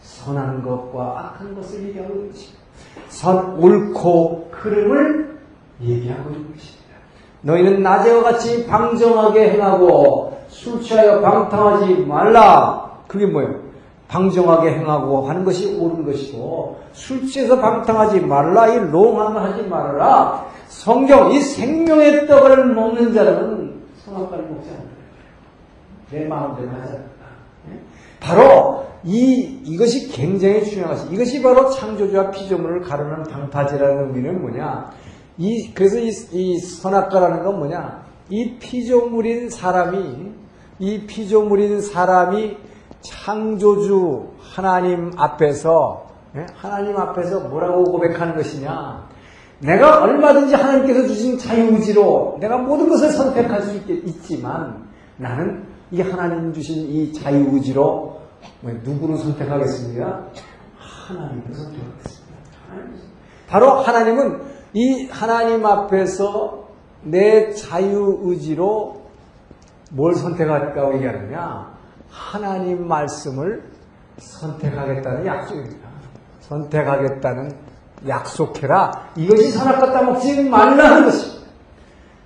[0.00, 2.60] 선한 것과 악한 것을 얘기하고 있는 것입니다.
[3.08, 5.38] 선, 옳고 흐름을
[5.82, 6.80] 얘기하고 있는 것입니다.
[7.42, 12.90] 너희는 낮에와 같이 방정하게 행하고 술 취하여 방탕하지 말라.
[13.06, 13.70] 그게 뭐예요?
[14.08, 18.66] 방정하게 행하고 하는 것이 옳은 것이고 술 취해서 방탕하지 말라.
[18.68, 20.46] 이거 하지 말아라.
[20.66, 24.90] 성경 이 생명의 떡을 먹는 자는 선악과를 먹지 않는다.
[26.10, 27.10] 내 마음대로 하지 않는다.
[28.20, 28.26] 예?
[28.26, 34.90] 바로 이 이것이 굉장히 것이 이것이 바로 창조주와 피조물을 가르는 방파제라는 의미는 뭐냐?
[35.38, 38.04] 이 그래서 이, 이 선악과라는 건 뭐냐?
[38.28, 40.32] 이 피조물인 사람이
[40.78, 42.56] 이 피조물인 사람이
[43.00, 46.06] 창조주 하나님 앞에서
[46.36, 46.46] 예?
[46.54, 49.08] 하나님 앞에서 뭐라고 고백하는 것이냐?
[49.60, 56.52] 내가 얼마든지 하나님께서 주신 자유의지로 내가 모든 것을 선택할 수 있, 지만 나는 이 하나님
[56.52, 58.20] 주신 이 자유의지로
[58.62, 60.26] 누구를 선택하겠습니까?
[60.78, 62.30] 하나님을 선택하겠습니다.
[63.48, 64.42] 바로 하나님은
[64.74, 66.68] 이 하나님 앞에서
[67.02, 69.02] 내 자유의지로
[69.92, 71.74] 뭘 선택할까고 얘기하느냐?
[72.08, 73.64] 하나님 말씀을
[74.18, 75.88] 선택하겠다는 약속입니다.
[76.40, 77.50] 선택하겠다는
[78.06, 79.10] 약속해라.
[79.16, 81.39] 이것이 선악과 따먹지 말라는 것입니다.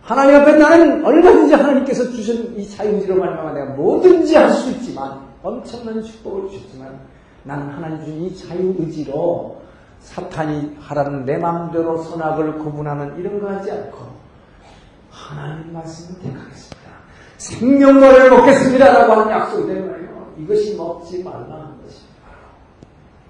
[0.04, 6.02] 하나님 앞에 나는 얼마든지 하나님께서 주신 이 자유의지로 말미암아 내가 뭐든지 할 수 있지만 엄청난
[6.02, 6.98] 축복을 주셨지만
[7.44, 9.62] 나는 하나님 주신 이 자유의지로
[10.00, 13.98] 사탄이 하라는 내 마음대로 선악을 구분하는 이런 거 하지 않고
[15.10, 16.90] 하나님 말씀을 택하겠습니다.
[17.38, 20.32] 생명과를 먹겠습니다라고 하는 약속이 되는 거예요.
[20.38, 22.28] 이것이 먹지 말라는 것입니다.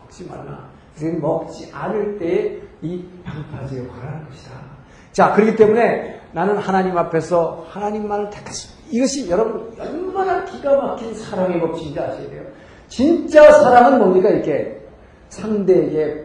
[0.02, 0.68] 먹지 말라.
[0.96, 4.50] 그래서 먹지 않을 때 이 방파제 역할을 하는 것이다.
[5.12, 8.88] 자, 그렇기 때문에 나는 하나님 앞에서 하나님만을 택했습니다.
[8.90, 12.42] 이것이 여러분 얼마나 기가 막힌 사랑의 법칙인지 아셔야 돼요.
[12.88, 14.28] 진짜 사랑은 뭡니까?
[14.28, 14.80] 이렇게
[15.28, 16.24] 상대에게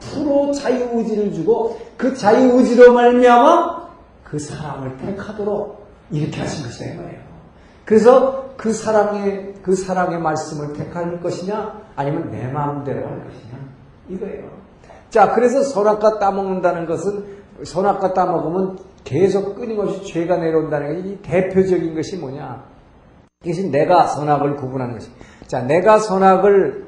[0.00, 3.88] 100% 자유의지를 주고 그 자유의지로 말미암아
[4.24, 7.20] 그 사랑을 택하도록 이렇게 하신 말이에요.
[7.84, 13.58] 그래서 그 사랑의 그 사랑의 말씀을 택할 것이냐 아니면 내 마음대로 할 것이냐
[14.08, 14.48] 이거예요.
[15.10, 22.64] 자, 그래서 선악과 따먹는다는 것은 선악과 따먹으면 계속 끊임없이 죄가 내려온다는 게이 대표적인 것이 뭐냐?
[23.44, 25.10] 이것이 내가 선악을 구분하는 것이.
[25.46, 26.86] 자, 내가 선악을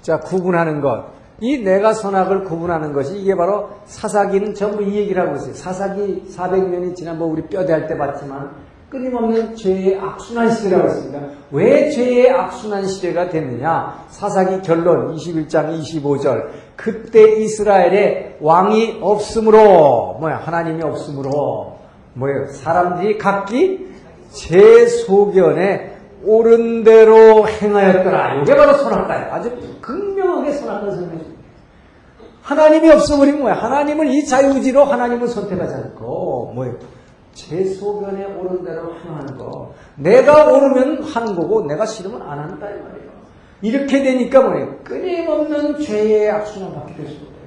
[0.00, 1.06] 자 구분하는 것.
[1.40, 5.54] 이 내가 선악을 구분하는 것이 이게 바로 사사기는 전부 이 얘기를 하고 있어요.
[5.54, 8.50] 사사기 400년이 지난번 우리 뼈대 할 때 봤지만
[8.90, 11.20] 끊임없는 죄의 악순환 시대라고 했습니다.
[11.52, 14.06] 왜 죄의 악순환 시대가 됐느냐?
[14.08, 16.48] 사사기 결론 21장 25절.
[16.74, 20.36] 그때 이스라엘에 왕이 없으므로 뭐야?
[20.38, 21.78] 하나님이 없으므로
[22.14, 22.48] 뭐예요?
[22.48, 23.88] 사람들이 각기
[24.32, 28.42] 제 소견에 옳은 대로 행하였더라.
[28.42, 29.32] 이게 바로 선악과예요.
[29.32, 31.40] 아주 극명하게 선악과 설명해줍니다.
[32.42, 33.54] 하나님이 없어버리면 뭐야?
[33.54, 36.99] 하나님을 이 자유지로 하나님을 선택하지 않고 뭐예요?
[37.32, 39.72] 제 소견에 오른 대로 행하는 거.
[39.96, 43.10] 내가 오르면 하는 거고 내가 싫으면 안 한다 이 말이에요.
[43.62, 44.78] 이렇게 되니까 뭐예요?
[44.84, 47.40] 끊임없는 죄의 악순환 받게 될 수가 있어요.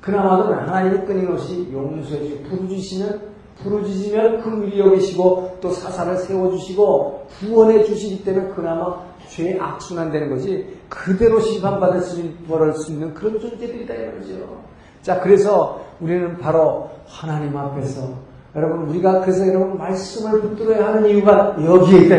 [0.00, 3.30] 그나마도 하나님이 끊임없이 용서해 주시고 부르주시면
[3.62, 10.66] 부르주시면 긍휼히 여기시고 또 사사를 세워 주시고 구원해 주시기 때문에 그나마 죄의 악순환 되는 것이
[10.88, 12.20] 그대로 심판받을 수
[12.90, 14.60] 있는 그런 존재들이다 이 말이죠.
[15.02, 21.98] 자 그래서 우리는 바로 하나님 앞에서 여러분 우리가 그래서 여러분 말씀을 붙들어야 하는 이유가 여기에
[22.00, 22.16] 있다.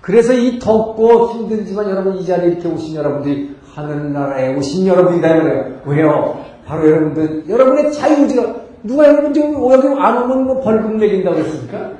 [0.00, 5.80] 그래서 이 덥고 힘들지만 여러분 이 자리에 이렇게 오신 여러분들이 하늘나라에 오신 여러분이다 말이에요.
[5.86, 6.44] 왜요?
[6.66, 11.90] 바로 여러분들 여러분의 자유지가 누가 여러분 지금 여기 안 오면 뭐 벌금 내린다고 했습니까?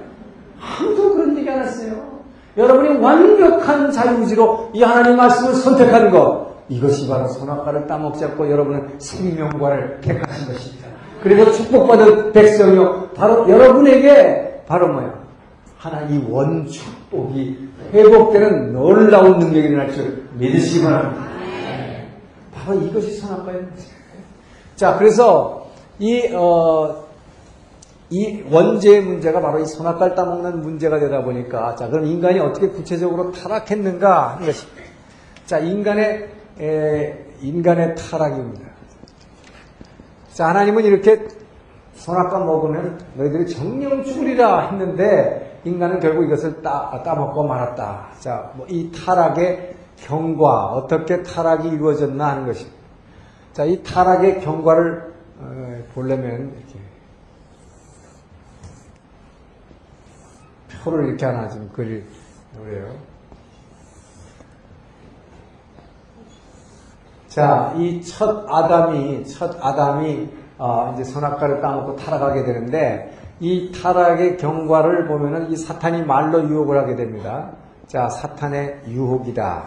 [0.61, 2.15] 아무도 그런 얘기 안 했어요.
[2.57, 10.01] 여러분이 완벽한 자유지로 이 하나님 말씀을 선택하는 것 이것이 바로 선악과를 따먹지 않고 여러분은 생명과를
[10.01, 10.89] 택하신 것입니다.
[11.25, 13.13] 그래서 축복받은 백성이요.
[13.15, 15.25] 바로 여러분에게 바로 뭐야?
[15.79, 21.25] 하나 이 원축복이 회복되는 놀라운 능력이 일어날 줄 믿으시기 바랍니다.
[22.53, 23.63] 바로 이것이 선악과의.
[24.77, 27.05] 자, 그래서 이, 어,
[28.11, 33.33] 이 원죄의 문제가 바로 이 선악과를 따먹는 문제가 되다 보니까 자, 그럼 인간이 어떻게 구체적으로
[33.33, 34.83] 타락했는가 하는 것입니다.
[35.47, 36.29] 자, 인간의,
[36.61, 38.74] 에, 인간의 타락입니다.
[40.35, 41.29] 자, 하나님은 이렇게
[41.95, 48.09] 선악과 먹으면 너희들이 정령 죽으리라 했는데 인간은 결국 이것을 따, 따먹고 말았다.
[48.19, 52.77] 자, 뭐 이 타락의 경과, 어떻게 타락이 이루어졌나 하는 것입니다.
[53.53, 56.81] 자, 이 타락의 경과를 어, 보려면 이렇게
[60.83, 62.05] 표를 이렇게 하나 좀 그리
[62.57, 62.93] 그래요.
[67.35, 75.09] 자, 이 첫 아담이, 첫 아담이, 어, 이제 선악과를 따먹고 타락하게 되는데, 이 타락의 경과를
[75.09, 77.51] 보면은 이 사탄이 말로 유혹을 하게 됩니다.
[77.89, 79.65] 자, 사탄의 유혹이다.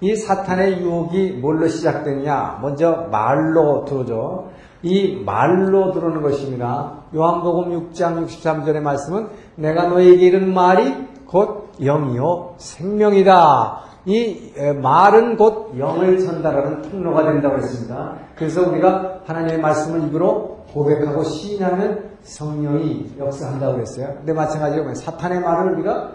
[0.00, 2.60] 이 사탄의 유혹이 뭘로 시작되느냐?
[2.62, 4.48] 먼저 말로 들어오죠.
[4.82, 6.92] 이 말로 들어오는 것입니다.
[7.14, 10.94] 요한복음 6장 63절의 말씀은 내가 너에게 이른 말이
[11.26, 13.85] 곧 영이요 생명이다.
[14.06, 18.14] 이 말은 곧 영을 전달하는 통로가 된다고 했습니다.
[18.36, 24.14] 그래서 우리가 하나님의 말씀을 입으로 고백하고 시인하면 성령이 역사한다고 했어요.
[24.18, 26.10] 근데 마찬가지로 사탄의 말을 우리가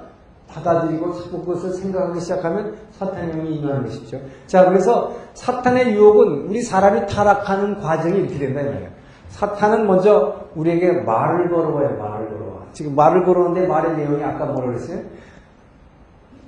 [0.48, 4.20] 받아들이고 자꾸 그것을 생각하기 시작하면 사탄의 영이 임하는 것이죠.
[4.48, 8.90] 자, 그래서 사탄의 유혹은 우리 사람이 타락하는 과정이 이렇게 된다, 이 말이에요.
[9.30, 12.62] 사탄은 먼저 우리에게 말을 걸어와요, 말을 걸어와.
[12.74, 15.00] 지금 말을 걸어오는데 말의 내용이 아까 뭐라 그랬어요?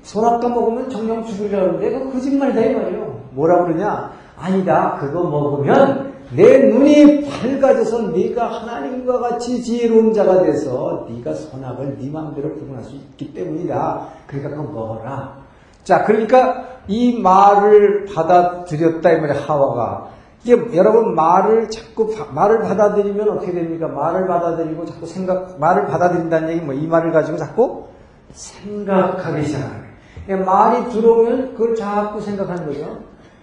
[0.04, 3.22] 소낙과 먹으면 정령 죽으려는데 그거 거짓말이다, 이 말이에요.
[3.32, 4.12] 뭐라 그러냐?
[4.38, 12.10] 아니다, 그거 먹으면 내 눈이 밝아져서 네가 하나님과 같이 지혜로운 자가 돼서 네가 선악을 네
[12.10, 14.08] 마음대로 구분할 수 있기 때문이다.
[14.28, 15.38] 그러니까 그거 먹어라.
[15.84, 20.08] 자, 그러니까 이 말을 받아들였다 이 말이야 하와가.
[20.44, 23.88] 이게 여러분 말을 자꾸 말을 받아들이면 어떻게 됩니까?
[23.88, 27.86] 말을 받아들이고 자꾸 생각 말을 받아들인다는 얘기 뭐 이 말을 가지고 자꾸
[28.32, 29.83] 생각하기 거예요.
[30.28, 33.00] 말이 들어오면 그걸 자꾸 생각하는 거죠.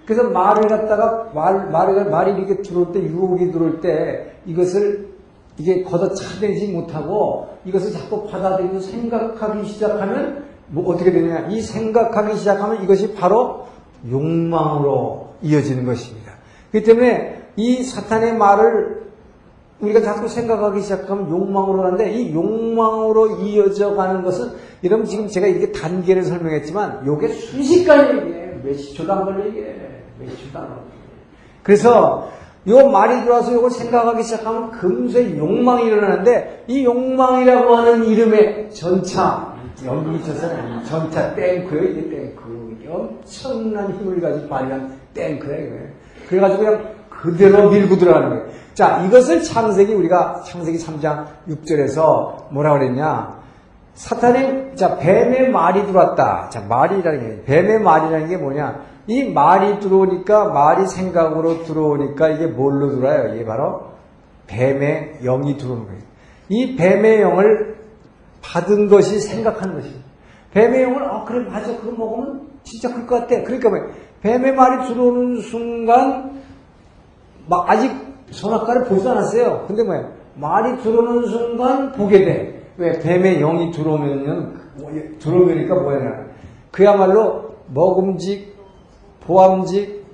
[0.06, 5.10] 그래서 말을 갖다가 말, 말을, 말이 이렇게 들어올 때, 유혹이 들어올 때, 이것을
[5.58, 11.48] 이게 걷어차내지 못하고 이것을 자꾸 받아들이고 생각하기 시작하면 뭐 어떻게 되느냐.
[11.48, 13.66] 이 생각하기 시작하면 이것이 바로
[14.08, 16.32] 욕망으로 이어지는 것입니다.
[16.70, 18.99] 그렇기 때문에 이 사탄의 말을
[19.80, 24.52] 우리가 자꾸 생각하기 시작하면 욕망으로 가는데 이 욕망으로 이어져 가는 것은
[24.84, 28.60] 여러분 지금 제가 이렇게 단계를 설명했지만 이게 순식간에 이게.
[28.62, 29.76] 몇십 초도 안 걸려 이게.
[31.62, 32.30] 그래서
[32.66, 39.54] 요 말이 들어와서 이걸 생각하기 시작하면 금세 욕망이 일어나는데 이 욕망이라고 하는 이름의 전차
[39.86, 41.84] 여기 있어서는 전차 탱크예요.
[41.84, 42.50] 이게 탱크.
[42.90, 45.88] 엄청난 힘을 가지고 발휘한 탱크예요.
[46.28, 53.40] 그래가지고 그냥 그대로 밀고 들어가는 거예요 자 이것을 창세기 우리가 창세기 3장 6절에서 뭐라 그랬냐
[53.94, 60.50] 사탄이 자 뱀의 말이 들어왔다 자 말이라는 게 뱀의 말이라는 게 뭐냐 이 말이 들어오니까
[60.50, 63.34] 말이 생각으로 들어오니까 이게 뭘로 들어와요?
[63.34, 63.90] 이게 바로
[64.46, 66.00] 뱀의 영이 들어오는 거예요.
[66.48, 67.76] 이 뱀의 영을
[68.42, 70.04] 받은 것이 생각하는 것입니다.
[70.52, 73.42] 뱀의 영을 어 그래 맞아 그거 먹으면 진짜 클 것 같아.
[73.42, 73.78] 그러니까 뭐
[74.22, 76.29] 뱀의 말이 들어오는 순간
[77.50, 77.92] 막 아직
[78.30, 79.64] 선악과를 보지 않았어요.
[79.66, 82.62] 근데 뭐야 말이 들어오는 순간 보게 돼.
[82.78, 84.54] 왜 뱀의 영이 들어오면은
[85.18, 86.26] 들어오니까 뭐야
[86.70, 88.50] 그야말로 먹음직
[89.30, 90.04] 보암직,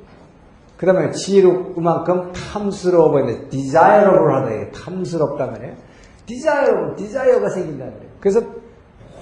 [0.76, 4.70] 그 다음에 지혜롭만큼 탐스러워 보이는 desirable 하다.
[4.72, 5.74] 탐스럽다 말이에요.
[6.26, 8.10] desirable, desire가 생긴다 말이에요.
[8.20, 8.42] 그래서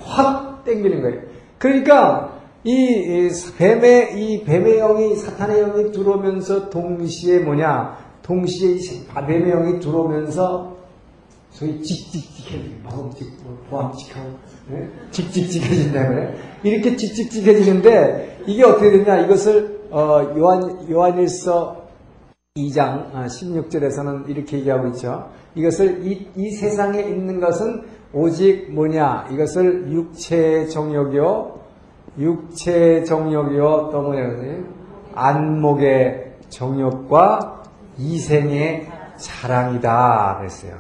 [0.03, 1.21] 확 땡기는 거예요.
[1.59, 2.33] 그러니까
[2.65, 8.04] 이 뱀의 이 뱀의 영이 사탄의 영이 들어오면서 동시에 뭐냐?
[8.25, 10.75] 동시에 이 뱀의 영이 들어오면서
[11.51, 13.29] 소위 직직직해지고 마음직
[13.71, 14.31] 보암직하고
[14.71, 14.89] 네?
[15.11, 16.35] 직직직해진다 그래.
[16.65, 19.21] 이렇게 직직직해지는데 이게 어떻게 되냐?
[19.21, 21.85] 이것을 어, 요한, 요한일서
[22.57, 25.29] 2장 16절에서는 아, 이렇게 얘기하고 있죠.
[25.55, 27.83] 이것을 이, 이 세상에 있는 것은
[28.13, 29.29] 오직 뭐냐?
[29.31, 31.61] 이것을 육체의 정욕이요,
[32.19, 34.65] 육체의 정욕이요, 또 뭐냐?
[35.15, 37.64] 안목의 정욕과
[37.99, 40.37] 이 생의 자랑이다.
[40.39, 40.73] 그랬어요.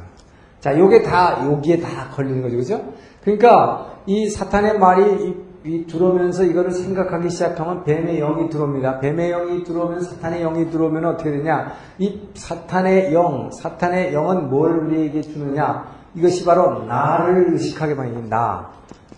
[0.61, 2.57] 자, 요게 다, 여기에 다 걸리는 거죠.
[2.57, 2.85] 그죠?
[3.22, 9.00] 그러니까 이 사탄의 말이 이 들어오면서 이거를 생각하기 시작하면 뱀의 영이 들어옵니다.
[9.00, 11.72] 뱀의 영이 들어오면 사탄의 영이 들어오면 어떻게 되냐?
[11.98, 15.87] 이 사탄의 영, 사탄의 영은 뭘 우리에게 주느냐?
[16.14, 17.94] 이것이 바로 나를 의식하게
[18.29, 18.70] 나.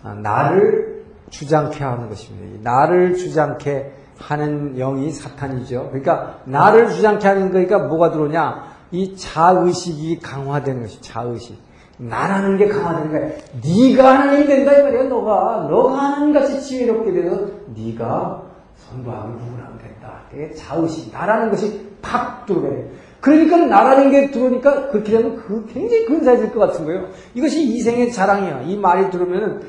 [0.03, 2.71] 아, 나를 주장케 하는 것입니다.
[2.71, 5.87] 나를 주장케 하는 영이 사탄이죠.
[5.89, 8.77] 그러니까 나를 주장케 하는 거니까 뭐가 들어오냐?
[8.91, 11.57] 이 자의식이 강화되는 것이 자의식.
[11.97, 13.31] 나라는 게 강화되는 거야.
[13.63, 15.03] 네가 하나님이 된다 이 말이야.
[15.03, 18.43] 너가 너가 하나님 같이 지혜롭게 되서 네가
[18.75, 20.21] 선도하고 누구라면 된다.
[20.29, 22.85] 그게 자의식 나라는 것이 팍 들어가요.
[23.19, 27.07] 그러니까 나라는 게 들어오니까 그렇게 되면 그 굉장히 근사해질 것 같은 거예요.
[27.33, 28.61] 이것이 이생의 자랑이야.
[28.61, 29.61] 이 말이 들어오면은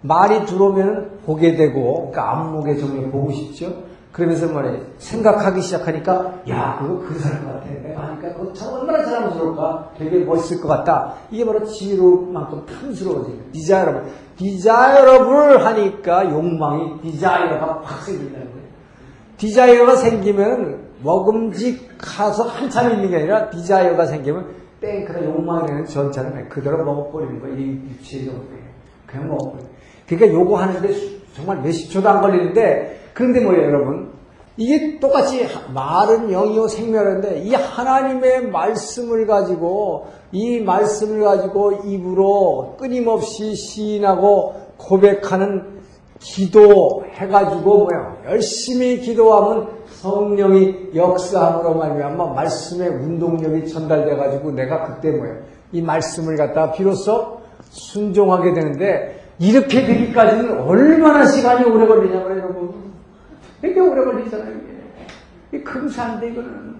[0.00, 3.84] 말이 들어오면 보게 되고 그러니까 안목의 정을 보고 싶죠.
[4.14, 9.90] 그러면서 뭐래 생각하기 시작하니까 야 그거 그 사람 같아 내가 하니까 그거 참 얼마나 자랑스러울까?
[9.98, 11.14] 되게 멋있을 것 같다.
[11.32, 14.04] 이게 바로 지혜로만큼 탐스러워지는 디자이러블
[14.36, 18.64] 디자이러블 하니까 욕망이 디자이러가 확 생긴다는 거예요
[19.36, 24.46] 디자이러가 생기면 먹음직가서 한참 있는 게 아니라 디자이어가 생기면
[24.80, 28.44] 땡크가 욕망이 되는 전차를 그대로 먹어버리는 거예요 이 유치적으로
[29.06, 29.70] 그냥 먹어버리는
[30.06, 30.88] 그러니까 요거 하는데
[31.34, 34.14] 정말 몇십 초도 안 걸리는데 그런데 뭐예요, 여러분?
[34.56, 44.54] 이게 똑같이 말은 영이요 생명인데 이 하나님의 말씀을 가지고 이 말씀을 가지고 입으로 끊임없이 시인하고
[44.76, 45.80] 고백하는
[46.20, 48.16] 기도해 가지고 뭐야?
[48.26, 55.32] 열심히 기도하면 성령이 역사함으로 말미암아 말씀의 운동력이 전달돼 가지고 내가 그때 뭐야?
[55.72, 57.38] 이 말씀을 갖다 비로소
[57.70, 62.83] 순종하게 되는데 이렇게 되기까지는 얼마나 시간이 오래 걸리냐고요 여러분
[63.64, 64.76] 되게 오래 걸리잖아요 이게,
[65.52, 66.74] 이게 금사인데 이거는.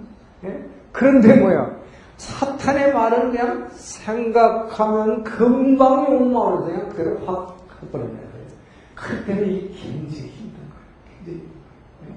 [0.45, 0.65] 예?
[0.93, 1.71] 그런데 뭐야?
[2.19, 8.23] 사탄의 말은 그냥 생각하면 금방 욕망을 그냥 그대로 확 해버립니다
[8.95, 10.59] 그때는 이 굉장히 힘든
[11.25, 12.15] 거예요 예?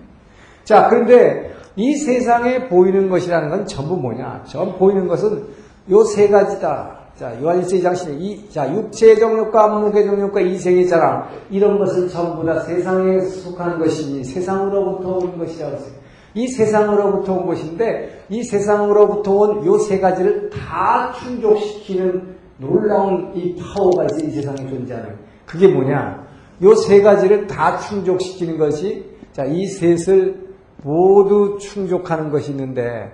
[0.65, 4.43] 자 그런데 이 세상에 보이는 것이라는 건 전부 뭐냐?
[4.47, 5.45] 전 보이는 것은
[5.89, 11.79] 요 세 가지다 자, 요한일서 2장 12, 자, 육체의 정욕과 무의 정욕과 이생의 자랑, 이런
[11.79, 15.93] 것은 전부 다 세상에 속한 것이니 세상으로부터 온 것이라고 했어요.
[16.35, 24.05] 이 세상으로부터 온 것인데, 이 세상으로부터 온 요 세 가지를 다 충족시키는 놀라운 이 파워가
[24.05, 25.15] 있어 이 세상에 존재하는.
[25.47, 26.23] 그게 뭐냐?
[26.61, 30.35] 요 세 가지를 다 충족시키는 것이, 자, 이 셋을
[30.83, 33.11] 모두 충족하는 것이 있는데,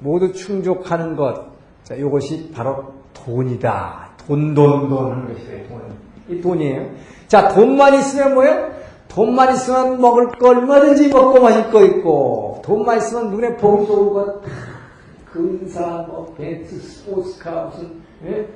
[0.00, 1.56] 모두 충족하는 것,
[1.88, 4.10] 자, 이것이 바로 돈이다.
[4.26, 5.68] 돈, 돈, 돈 하는 것이에요.
[5.68, 5.80] 돈.
[6.28, 6.90] 이 돈이에요.
[7.28, 8.70] 자, 돈만 있으면 뭐예요?
[9.08, 14.42] 돈만 있으면 먹을 거 얼마든지 먹고 마실 거 있고, 돈만 있으면 눈에 보기 좋은 것,
[15.32, 18.46] 근사, 뭐, 벤츠, 스포츠카, 무슨, 예?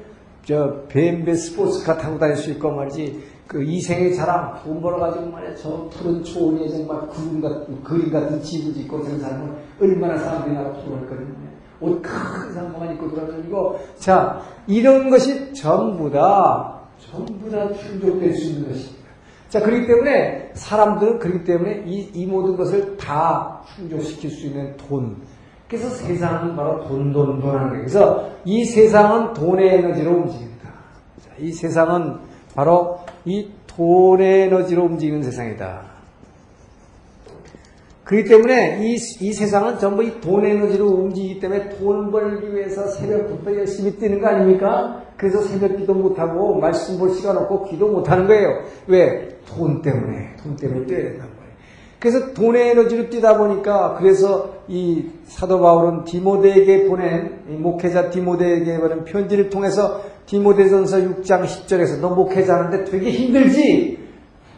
[0.44, 5.88] 저, 벤베 스포츠카 타고 다닐 수 있고 말이지, 그 이생의 자랑, 돈 벌어가지고 말이야, 저
[5.88, 11.51] 푸른 초원에 정말 그림 같은, 그림 같은 집을 짓고 저런 사람은 얼마나 사람들이 나고 부러웠거든요.
[11.82, 18.68] 옷 큰 상관만 입고 돌아다니고 자 이런 것이 전부 다 전부 다 충족될 수 있는
[18.68, 19.02] 것입니다.
[19.48, 25.16] 자 그렇기 때문에 사람들은 그렇기 때문에 이, 이 모든 것을 다 충족시킬 수 있는 돈.
[25.68, 27.80] 그래서 세상은 바로 돈, 돈, 돈 하는 거예요.
[27.80, 30.68] 그래서 이 세상은 돈의 에너지로 움직입니다.
[31.20, 32.18] 자, 이 세상은
[32.54, 35.91] 바로 이 돈의 에너지로 움직이는 세상이다.
[38.04, 43.56] 그렇기 때문에 이, 이 세상은 전부 이 돈 에너지로 움직이기 때문에 돈 벌기 위해서 새벽부터
[43.56, 45.02] 열심히 뛰는 거 아닙니까?
[45.16, 48.62] 그래서 새벽 기도 못하고 말씀 볼 시간 없고 기도 못하는 거예요.
[48.88, 49.38] 왜?
[49.46, 50.36] 돈 때문에.
[50.42, 51.42] 돈 때문에 뛰어야 된다는 거예요.
[52.00, 59.48] 그래서 돈의 에너지로 뛰다 보니까 그래서 이 사도 바울은 디모데에게 보낸 목회자 디모데에게 보낸 편지를
[59.48, 63.98] 통해서 디모데전서 6장 10절에서 너 목회자하는데 되게 힘들지?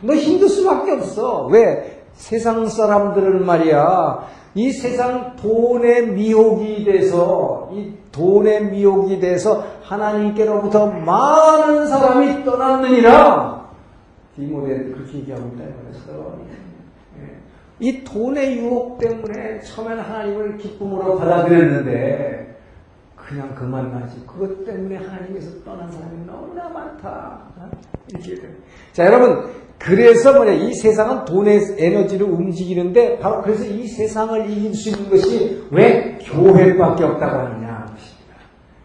[0.00, 1.46] 너 힘들 수밖에 없어.
[1.50, 1.93] 왜?
[2.14, 12.44] 세상 사람들은 말이야, 이 세상 돈의 미혹이 돼서, 이 돈의 미혹이 돼서 하나님께로부터 많은 사람이
[12.44, 13.68] 떠났느니라.
[14.37, 15.64] 디모데는 그렇게 얘기하고 있다.
[15.83, 16.35] 그래서
[17.81, 22.57] 이 돈의 유혹 때문에 처음에는 하나님을 기쁨으로 받아들였는데,
[23.16, 24.24] 그냥 그만 나지.
[24.27, 27.40] 그것 때문에 하나님께서 떠난 사람이 너무나 많다.
[28.09, 28.48] 이렇게 돼.
[28.92, 34.90] 자, 여러분, 그래서 뭐냐, 이 세상은 돈의 에너지로 움직이는데, 바로 그래서 이 세상을 이길 수
[34.90, 37.94] 있는 것이 왜 교회밖에 없다고 하느냐.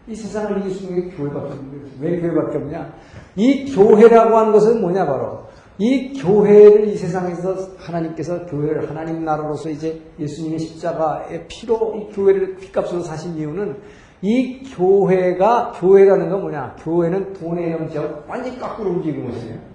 [0.06, 1.90] 이 세상을 이길 수 있는 게 교회밖에 없는.
[2.00, 2.92] 왜 교회밖에 없냐?
[3.36, 5.44] 이 교회라고 하는 것은 뭐냐, 바로.
[5.78, 13.00] 이 교회를 이 세상에서 하나님께서 교회를 하나님 나라로서 이제 예수님의 십자가의 피로 이 교회를 피값으로
[13.00, 13.76] 사신 이유는
[14.20, 16.76] 이 교회가, 교회라는 건 뭐냐?
[16.80, 19.69] 교회는 돈의 에너지하고 완전히 거꾸로 움직이는 것이에요.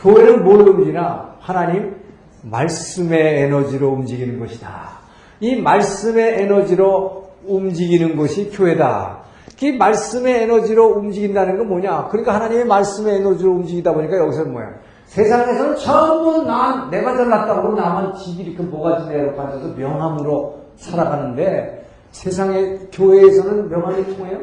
[0.00, 1.34] 교회는 뭘로 움직이나?
[1.40, 1.96] 하나님
[2.42, 4.98] 말씀의 에너지로 움직이는 것이다.
[5.40, 9.18] 이 말씀의 에너지로 움직이는 것이 교회다.
[9.60, 12.08] 이 말씀의 에너지로 움직인다는 건 뭐냐?
[12.08, 14.66] 그러니까 하나님의 말씀의 에너지로 움직이다 보니까 여기서는 뭐야?
[15.06, 23.68] 세상에서는 전부 난 내가 잘났다고 나만 지들이 그 모가지 내로 빠져서 명함으로 살아가는데 세상의 교회에서는
[23.68, 24.38] 명함이 통해요?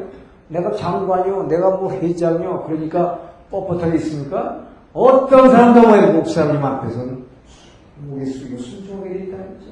[0.48, 4.66] 내가 장관이요, 내가 뭐 회장이요, 그러니까 뻣뻣하게 있습니까?
[4.96, 7.22] 어떤 사람도 왜 목사님 앞에서는
[7.98, 9.66] 목에 숙이고 순종하게 거죠.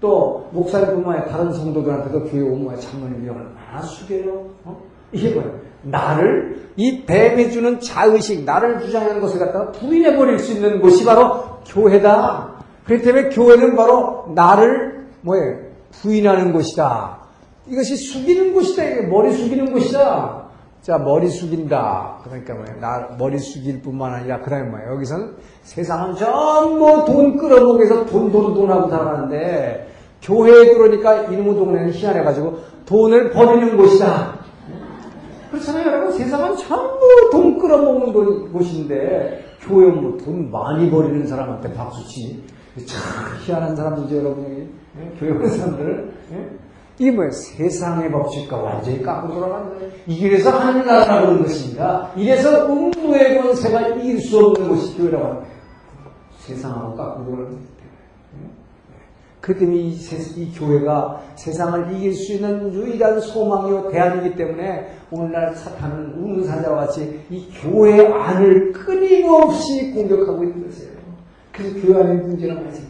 [0.00, 4.50] 또 목사님뿐만 아니라 다른 성도들한테도 교회 오면 장로님이 얼마나 숙여요?
[4.64, 4.80] 어?
[5.10, 5.58] 이게 뭐예요?
[5.82, 11.58] 나를 이 뱀이 주는 자의식, 나를 주장하는 것을 갖다가 부인해 버릴 수 있는 곳이 바로
[11.66, 12.52] 교회다.
[12.84, 15.56] 그렇기 때문에 교회는 바로 나를 뭐예요?
[15.90, 17.18] 부인하는 곳이다.
[17.66, 19.08] 이것이 숙이는 곳이다.
[19.08, 20.47] 머리 숙이는 곳이다.
[20.82, 22.20] 자, 머리 숙인다.
[22.24, 22.80] 그러니까 뭐예요?
[22.80, 24.92] 나 머리 숙일 뿐만 아니라, 그 다음에 뭐예요?
[24.94, 29.88] 여기서는 세상은 전부 돈 끌어모기 위해서 돈, 돈, 돈 하고 살아가는데,
[30.22, 34.38] 교회에 들어오니까 이놈의 동네는 희한해가지고 돈을 버리는 곳이다.
[35.50, 36.12] 그렇잖아요, 여러분.
[36.12, 42.44] 세상은 전부 돈 끌어먹는 곳인데, 교회 뭐돈 많이 버리는 사람한테 박수치.
[42.86, 43.02] 참
[43.44, 44.44] 희한한 사람이죠, 여러분.
[44.44, 44.68] 여기.
[45.00, 45.18] 예?
[45.18, 46.12] 교회 오는 사람들.
[47.00, 47.04] 예?
[47.04, 47.30] 이게 뭐예요?
[47.30, 49.92] 세상의 법칙과 완전히 깎고 돌아가는 거예요.
[50.06, 52.10] 이 길에서 하늘나라라고 하는 것입니다.
[52.16, 55.58] 이래서 음부의 권세가 이길 수 없는 것이 교회라고 하는 거예요.
[56.38, 57.78] 세상하고 깎고 돌아가는 거예요.
[59.40, 59.90] 그렇기 때문에 이,
[60.36, 67.46] 이, 교회가 세상을 이길 수 있는 유일한 소망이요 대안이기 때문에 오늘날 사탄은 우문사자와 같이 이
[67.62, 70.92] 교회 안을 끊임없이 공격하고 있는 것이에요.
[71.52, 72.87] 그래서 교회 문제가 많이 생깁니다.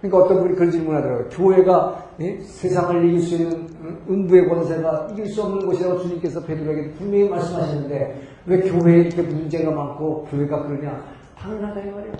[0.00, 1.28] 그러니까 어떤 분이 그런 질문을 하더라고요.
[1.30, 2.38] 교회가 예?
[2.40, 3.66] 세상을 이길 수 있는
[4.08, 10.26] 음부의 권세가 이길 수 없는 곳이라고 주님께서 베드로에게 분명히 말씀하셨는데 왜 교회에 이렇게 문제가 많고
[10.30, 11.02] 교회가 그러냐?
[11.38, 12.12] 당연하다 이 말이에요.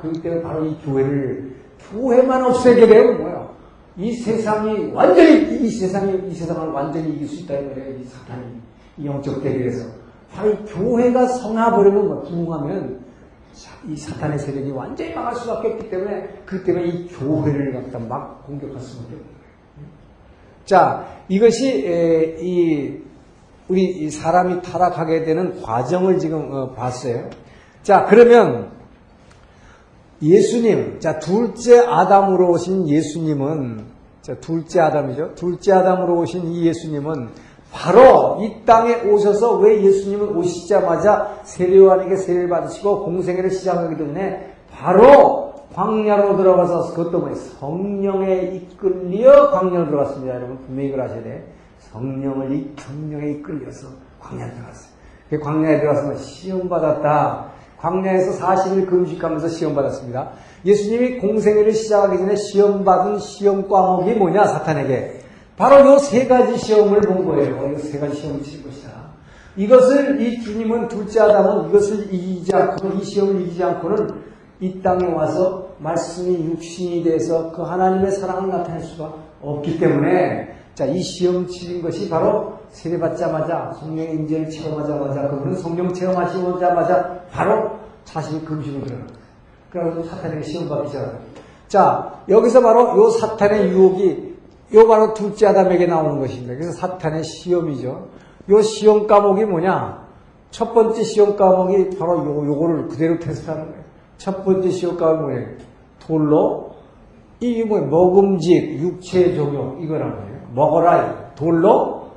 [0.00, 1.54] 그렇기 때문에 바로 이 교회를
[1.90, 3.50] 교회만 없애게 되면 뭐야?
[3.96, 7.98] 이 세상이 완전히 이 세상이 이 세상을 완전히 이길 수 있다 이 말이에요.
[7.98, 8.44] 이 사탄이
[8.98, 9.88] 이 영적 대결에서
[10.32, 13.00] 바로 이 교회가 성화버리면 뭐 부흥하면
[13.88, 18.80] 이 사탄의 세력이 완전히 망할 수밖에 없기 때문에 그 때문에 이 교회를 갖다 막 공격할
[18.80, 19.16] 수밖에.
[20.64, 23.02] 자, 이것이 에, 이
[23.68, 27.30] 우리 이 사람이 타락하게 되는 과정을 지금 어, 봤어요.
[27.82, 28.70] 자, 그러면
[30.22, 33.86] 예수님, 자 둘째 아담으로 오신 예수님은
[34.20, 35.34] 자 둘째 아담이죠.
[35.34, 37.30] 둘째 아담으로 오신 이 예수님은
[37.72, 46.36] 바로 이 땅에 오셔서 왜 예수님은 오시자마자 세례요한에게 세례를 받으시고 공생애를 시작하기 때문에 바로 광야로
[46.36, 47.36] 들어가서 그것도 뭐예요?
[47.36, 50.34] 성령에 이끌려 광야로 들어갔습니다.
[50.34, 51.46] 여러분 분명히 이걸 아셔야 돼.
[51.78, 53.88] 성령을 이 성령에 이끌려서
[54.20, 54.90] 광야에 들어갔어요.
[55.30, 57.50] 그 광야에 들어가서 시험 받았다.
[57.78, 60.30] 광야에서 40일 금식하면서 시험 받았습니다.
[60.64, 65.19] 예수님이 공생애를 시작하기 전에 시험 받은 시험 과목이 뭐냐 사탄에게
[65.60, 67.70] 바로 요세 가지 시험을 본 거예요.
[67.72, 68.90] 이 세 가지 시험을 치는 것이다.
[69.56, 74.08] 이것을 이 주님은 둘째 아담은 이것을 이기지 않고 이 시험을 이기지 않고는
[74.60, 81.02] 이 땅에 와서 말씀이 육신이 돼서 그 하나님의 사랑을 나타낼 수가 없기 때문에 자, 이
[81.02, 87.72] 시험 치는 것이 바로 세례받자마자 성령의 인재를 체험하자마자 그분은 성령 체험하시자마자 바로
[88.04, 89.02] 자신이 금식을 들어요.
[89.70, 91.20] 그래서 사탄에게 시험 받기 시작합니다.
[91.68, 94.29] 자, 여기서 바로 요 사탄의 유혹이
[94.74, 96.54] 요 바로 둘째 아담에게 나오는 것입니다.
[96.54, 98.08] 그래서 사탄의 시험이죠.
[98.50, 100.08] 요 시험 과목이 뭐냐?
[100.50, 103.84] 첫 번째 시험 과목이 바로 요, 요거를 그대로 테스트하는 거예요.
[104.18, 105.48] 첫 번째 시험 과목이 뭐예요?
[105.98, 106.70] 돌로,
[107.40, 110.40] 이게 뭐 먹음직, 육체 종용, 이거란 말이에요.
[110.54, 111.34] 먹어라.
[111.34, 112.10] 돌로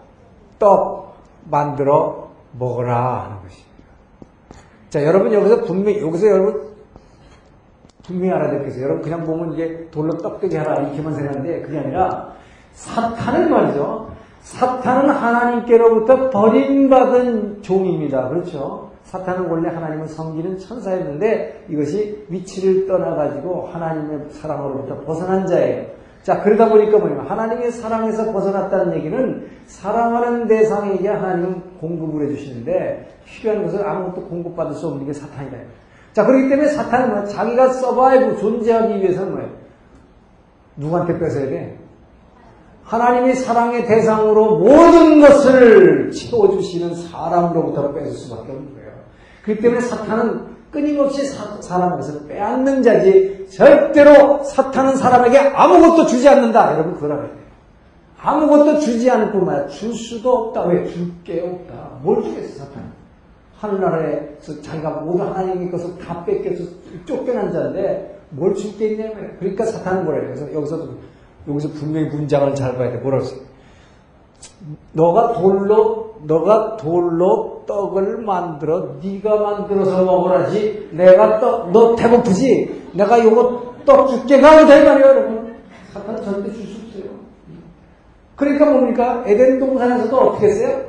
[0.60, 1.16] 떡
[1.50, 3.74] 만들어 먹어라 하는 것입니다.
[4.90, 6.74] 자, 여러분 여기서 분명히, 여기서 여러분
[8.04, 12.34] 분명히 알아야 될 것이요 여러분 그냥 보면 이게 돌로 떡되게 하라 이렇게만 생각하는데 그게 아니라
[12.74, 14.10] 사탄은 말이죠.
[14.42, 18.30] 사탄은 하나님께로부터 버림받은 종입니다.
[18.30, 18.92] 그렇죠?
[19.04, 25.86] 사탄은 원래 하나님을 섬기는 천사였는데 이것이 위치를 떠나가지고 하나님의 사랑으로부터 벗어난 자예요.
[26.24, 33.86] 자, 그러다 보니까 뭐냐면 하나님의 사랑에서 벗어났다는 얘기는 사랑하는 대상에게 하나님은 공급을 해주시는데 필요한 것을
[33.86, 35.58] 아무것도 공급받을 수 없는 게 사탄이다.
[36.14, 37.26] 자, 그렇기 때문에 사탄은?
[37.26, 39.50] 자기가 서바이브 존재하기 위해서는 뭐예요?
[40.78, 41.83] 누구한테 뺏어야 돼?
[42.84, 48.92] 하나님의 사랑의 대상으로 모든 것을 채워주시는 사람으로부터 뺏을 수밖에 없는 거예요.
[49.44, 56.74] 그렇기 때문에 사탄은 끊임없이 사, 람에게서 빼앗는 자지 절대로 사탄은 사람에게 아무것도 주지 않는다.
[56.74, 57.44] 여러분 그걸 알아야 돼요.
[58.22, 60.64] 아무것도 주지 않을 뿐만 아니라 줄 수도 없다.
[60.66, 60.86] 왜?
[60.88, 62.00] 줄 게 없다.
[62.02, 62.92] 뭘 주겠어 사탄?
[63.60, 66.64] 하늘나라에서 자기가 모든 하나님의 것을 다 뺏겨서
[67.06, 70.24] 쫓겨난 자인데 뭘 줄 게 있냐면 그러니까 사탄은 뭐래요.
[70.26, 70.90] 그래서 여기서도
[71.48, 72.98] 여기서 분명히 문장을 잘 봐야 돼.
[72.98, 73.36] 뭐라고 써?
[74.94, 80.90] 너가 돌로 너가 돌로 떡을 만들어 네가 만들어서 먹으라지.
[80.92, 82.90] 내가 떡너 배고프지?
[82.94, 84.40] 내가 요거 떡 줄게.
[84.40, 85.56] 가면 될 말이에요 여러분.
[85.92, 87.12] 사탄 절대 줄 수 없어요.
[88.36, 89.24] 그러니까 뭡니까?
[89.26, 90.82] 에덴 동산에서도 어떻게 했어요?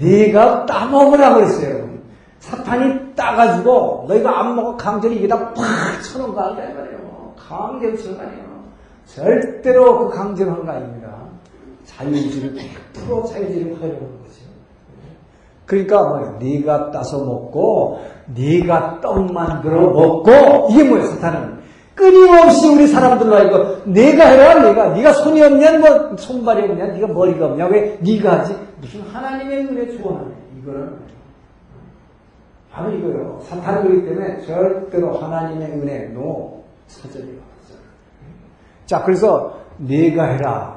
[0.00, 2.02] 네가 따먹으라 그랬어요 여러분.
[2.40, 4.76] 사탄이 따가지고 너희가 안 먹어.
[4.76, 7.34] 강제로 이게다 팍 쳐놓은 거 아니야 말이에요.
[7.36, 8.45] 강제로 치는 거 아니에요
[9.06, 11.14] 절대로 그 강제로 한 거 아닙니다.
[11.84, 12.54] 자유의지를
[13.04, 14.36] 100% 자유의지를 하려는 거죠.
[15.64, 18.00] 그러니까 뭐 네가 따서 먹고
[18.34, 21.56] 네가 떡 만들어 먹고 이게 뭐예요 사탄은?
[21.94, 27.46] 끊임없이 우리 사람들로 이거 내가 해라 내가 네가 손이 없냐 뭐 손발이 없냐 네가 머리가
[27.46, 28.54] 없냐 왜 네가 하지?
[28.80, 30.30] 무슨 하나님의 은혜 주원하네.
[30.62, 30.94] 이거는
[32.70, 33.40] 바로 이거예요.
[33.44, 37.55] 사탄은 그렇기 때문에 절대로 하나님의 은혜 노 사절이 없어요
[38.86, 40.76] 자 그래서 네가 해라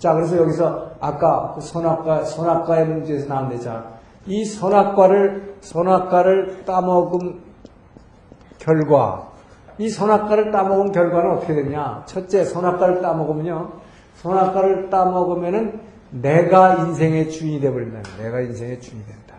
[0.00, 3.84] 자, 그래서 여기서 아까 그 선악과, 선악과의 문제에서 나왔는데, 자,
[4.26, 7.42] 이 선악과를, 선악과를 따먹음,
[8.58, 9.28] 결과.
[9.76, 12.02] 이 선악과를 따먹은 결과는 어떻게 되냐?
[12.06, 13.72] 첫째, 선악과를 따먹으면요.
[14.16, 15.80] 선악과를 따먹으면은
[16.10, 18.00] 내가 인생의 주인이 되버린다.
[18.22, 19.34] 내가 인생의 주인이 된다.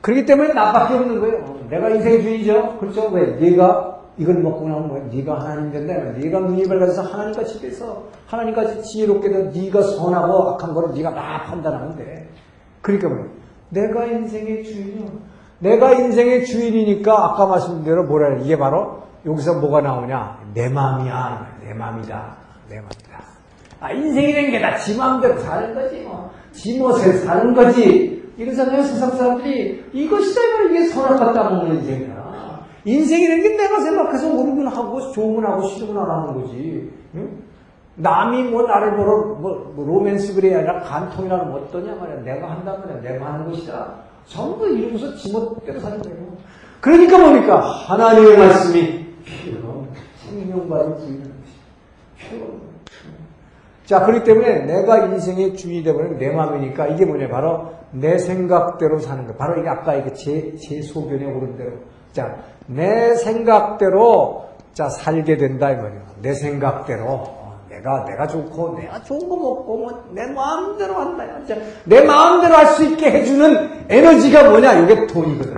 [0.00, 1.58] 그렇기 때문에 나밖에 없는 거예요.
[1.68, 2.78] 내가 인생의 주인이죠.
[2.78, 3.08] 그렇죠?
[3.08, 3.36] 왜?
[3.36, 5.02] 네가 이걸 먹고 나면 뭐야?
[5.12, 5.94] 네가 하나님 된다.
[6.18, 11.96] 네가 눈이 밝아서 하나님같이 돼서 하나님같이 지혜롭게 된 네가 선하고 악한 거를 네가 막 판단하면
[11.96, 12.28] 돼.
[12.82, 13.24] 그러니까 뭐야?
[13.70, 15.06] 내가 인생의 주인이요.
[15.60, 18.44] 내가 인생의 주인이니까 아까 말씀드린 대로 뭐라 해?
[18.44, 20.38] 이게 바로 여기서 뭐가 나오냐?
[20.54, 21.58] 내 마음이야.
[21.64, 22.36] 내 마음이다.
[22.68, 23.08] 내 마음이다.
[23.80, 26.30] 아, 인생이라는 게다 지 마음대로 사는 거지, 뭐.
[26.52, 28.32] 지 멋에 사는 거지.
[28.36, 29.84] 이러잖아요, 세상 사람들이.
[29.92, 30.40] 이것이다,
[30.70, 32.17] 이게 선악과 따먹는 인생이야.
[32.84, 36.90] 인생이라는 게 내가 생각해서 옳은 건 하고, 좋은 건 하고, 싫은 건안 하는 거지.
[37.14, 37.42] 응?
[37.96, 42.22] 남이 뭐 나를 보러, 뭐, 뭐 로맨스 그래야 아니라 간통이라는 뭐 어떠냐 말이야.
[42.22, 43.00] 내가 한단 말이야.
[43.00, 43.94] 내가 하는 것이다.
[44.26, 46.16] 전부 이러고서 지멋대로 사는 거예요.
[46.80, 47.60] 그러니까 뭡니까?
[47.60, 49.86] 하나님의 말씀이 필요
[50.24, 52.68] 생명과의 부인하는 것이 필요
[53.84, 57.28] 자, 그렇기 때문에 내가 인생의 주인이 되버리면 내 마음이니까 이게 뭐냐.
[57.28, 59.32] 바로 내 생각대로 사는 거.
[59.34, 61.72] 바로 이게 아까 이게 제, 제 소견에 오른 대로.
[62.18, 62.34] 자,
[62.66, 66.00] 내 생각대로 자, 살게 된다, 이 말이야.
[66.20, 67.04] 내 생각대로.
[67.06, 71.24] 어, 내가, 내가 좋고, 내가 좋은 거 먹고, 뭐, 내 마음대로 한다.
[71.46, 71.54] 자,
[71.84, 74.74] 내 마음대로 할 수 있게 해주는 에너지가 뭐냐?
[74.80, 75.56] 이게 돈이거든.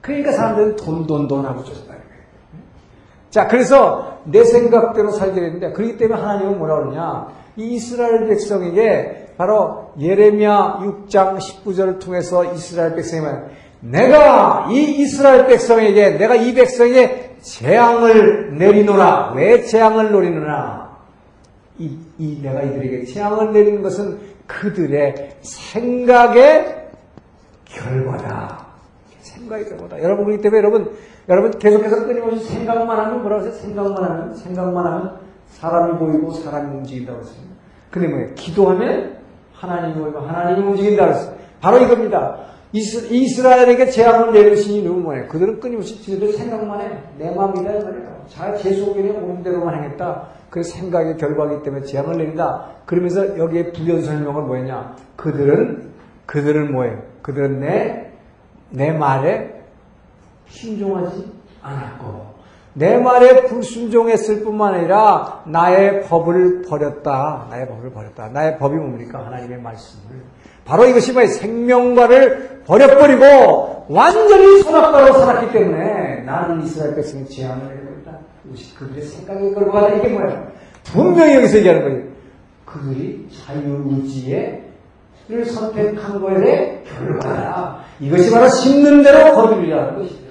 [0.00, 1.82] 그러니까 사람들은 돈, 돈, 돈 하고 거예요.
[3.30, 7.26] 자, 그래서 내 생각대로 살게 되는데, 그렇기 때문에 하나님은 뭐라 그러냐?
[7.56, 13.50] 이 이스라엘 백성에게 바로 예레미야 6장 19절을 통해서 이스라엘 백성이 말
[13.80, 19.32] 내가 이 이스라엘 백성에게, 내가 이 백성에게 재앙을 내리노라.
[19.36, 20.96] 왜 재앙을 노리느냐?
[21.78, 26.88] 이, 이 내가 이들에게 재앙을 내리는 것은 그들의 생각의
[27.64, 28.66] 결과다.
[29.20, 30.02] 생각의 결과다.
[30.02, 30.96] 여러분, 그렇기 때문에 여러분,
[31.28, 33.60] 여러분 계속해서 끊임없이 생각만 하면 뭐라고 하세요?
[33.60, 35.18] 생각만 하면, 생각만 하면
[35.50, 37.54] 사람이 보이고 사람이 움직인다고 했습니다.
[37.90, 38.34] 근데 뭐예요?
[38.34, 39.16] 기도하면
[39.52, 41.36] 하나님이 보이고 하나님이 움직인다고 했어요.
[41.60, 42.38] 바로 이겁니다.
[42.72, 45.28] 이스, 이스라 엘에게 재앙을 내리시니 누구 뭐예요?
[45.28, 46.98] 그들은 끊임없이 지들 생각만 해.
[47.18, 48.24] 내 마음이다, 이 말이에요.
[48.28, 50.28] 잘제 속에 오는 대로만 하겠다.
[50.50, 52.66] 그 생각의 결과이기 때문에 재앙을 내린다.
[52.84, 54.96] 그러면서 여기에 부연 설명은 뭐였냐?
[55.16, 55.90] 그들은,
[56.26, 57.02] 그들은 뭐예요?
[57.22, 58.12] 그들은 내,
[58.70, 59.62] 내 말에
[60.48, 62.36] 순종하지 않았고,
[62.74, 67.46] 내 말에 불순종했을 뿐만 아니라 나의 법을 버렸다.
[67.48, 68.28] 나의 법을 버렸다.
[68.28, 69.24] 나의 법이 뭡니까?
[69.24, 70.22] 하나님의 말씀을.
[70.66, 71.30] 바로 이것이 뭐예요?
[71.30, 78.18] 생명과를 버려버리고 완전히 선악과로 살았기 때문에 나는 이스라엘 백성의 재앙을 내려버렸다.
[78.46, 79.94] 이것이 그들의 생각의 결과다.
[79.94, 80.48] 이게 뭐예요?
[80.84, 82.02] 분명히 여기서 얘기하는 거예요.
[82.64, 84.64] 그들이 자유의지를
[85.46, 87.78] 선택한 거에 결과다.
[88.00, 90.26] 이것이 바로 심는 대로 거두리라는 것이죠.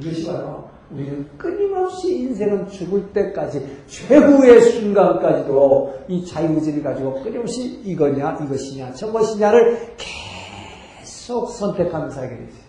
[0.00, 8.92] 이것이 바로 우리는 끊임없이 인생은 죽을 때까지 최후의 순간까지도 이 자유의지를 가지고 끊임없이 이거냐 이것이냐
[8.92, 12.66] 저것이냐를 계속 선택하면서 살게 되죠.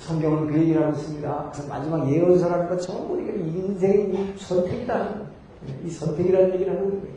[0.00, 1.50] 성경은 그 얘기를 하고 있습니다.
[1.52, 5.08] 그래서 마지막 예언서라는 것 전부 이게 인생의 선택이다.
[5.84, 7.16] 이 선택이라는 얘기를 하는 거예요.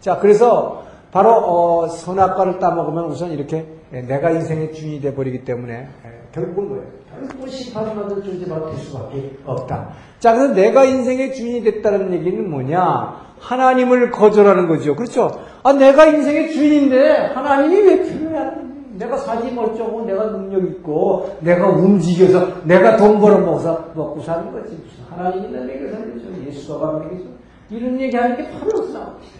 [0.00, 5.88] 자, 그래서 바로 어, 선악과를 따먹으면 우선 이렇게 내가 인생의 주인이 돼버리기 때문에
[6.32, 6.86] 결국은 뭐예요?
[7.10, 9.90] 결국은 심판을 받을 존재가 될 수밖에 없다.
[10.18, 13.28] 자, 그래서 내가 인생의 주인이 됐다는 얘기는 뭐냐?
[13.38, 14.94] 하나님을 거절하는 거죠.
[14.94, 15.30] 그렇죠?
[15.62, 18.50] 아, 내가 인생의 주인인데 하나님이 왜 필요해?
[18.98, 24.74] 내가 사지 멀쩡하고 내가 능력 있고 내가 움직여서 내가 돈 벌어 먹어서 먹고 사는 거지.
[24.74, 26.46] 무슨 하나님이 나 내게 살려줘.
[26.46, 27.24] 예수가 가르쳐줘.
[27.70, 29.38] 이런 얘기하는 게 바로 싸움이죠.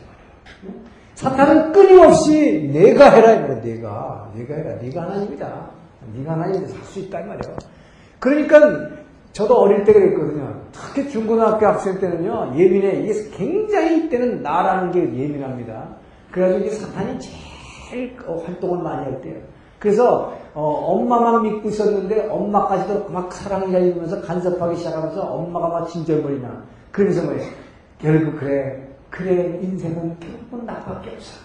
[1.19, 3.61] 사탄은 끊임없이 내가 해라 이 말이야.
[3.61, 4.75] 내가 내가 해라.
[4.81, 5.71] 네가 하나님이다.
[6.15, 7.57] 네가 하나님인데 살 수 있단 말이야.
[8.21, 8.89] 그러니까
[9.33, 10.55] 저도 어릴 때 그랬거든요.
[10.71, 13.01] 특히 중고등학교 학생 때는요 예민해.
[13.03, 15.89] 이게 굉장히 이때는 나라는 게 예민합니다.
[16.31, 19.35] 그래가지고 이게 사탄이 제일 활동을 많이 할 때요.
[19.81, 26.63] 그래서 어, 엄마만 믿고 있었는데 엄마까지도 막 사랑을 해주면서 간섭하기 시작하면서 엄마가 막 진절머리나
[26.93, 27.43] 그러면서 뭐예요?
[27.99, 31.39] 결국 그래 그래 인생은 결국 은 나밖에 없어.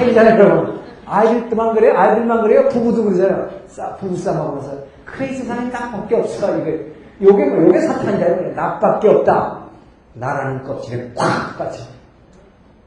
[0.00, 0.80] 아니잖아요 여러분.
[1.04, 1.96] 아이들만 그래요?
[1.96, 2.68] 아이들만 그래요?
[2.68, 3.50] 부부도 그러잖아요.
[3.66, 6.58] 싸, 부부싸움하고 그래서 그래 이 세상에 나밖에 없어.
[6.58, 8.54] 이게 요게 뭐 요게 사탄이잖아요.
[8.54, 9.64] 나밖에 없다.
[10.14, 11.82] 나라는 껍질에 꽉 빠져.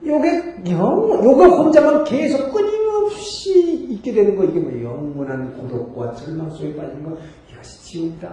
[0.06, 0.80] 요게 영,
[1.24, 7.18] 요거 혼자만 계속 끊임없이 있게 되는 거, 이게 뭐 영원한 고독과 절망 속에 빠지는 거,
[7.52, 8.30] 이것이 지옥이다.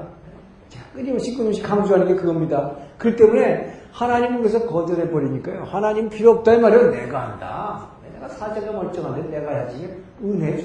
[0.70, 2.72] 자, 끊임없이 끊임없이 강조하는 게 그겁니다.
[2.96, 5.64] 그렇기 때문에 하나님은 그래서 거절해 버리니까요.
[5.64, 6.90] 하나님 필요 없다, 이 말이에요.
[6.92, 7.86] 내가 한다.
[8.14, 9.88] 내가 사자가 멀쩡한데 내가 해야지.
[10.22, 10.56] 은혜.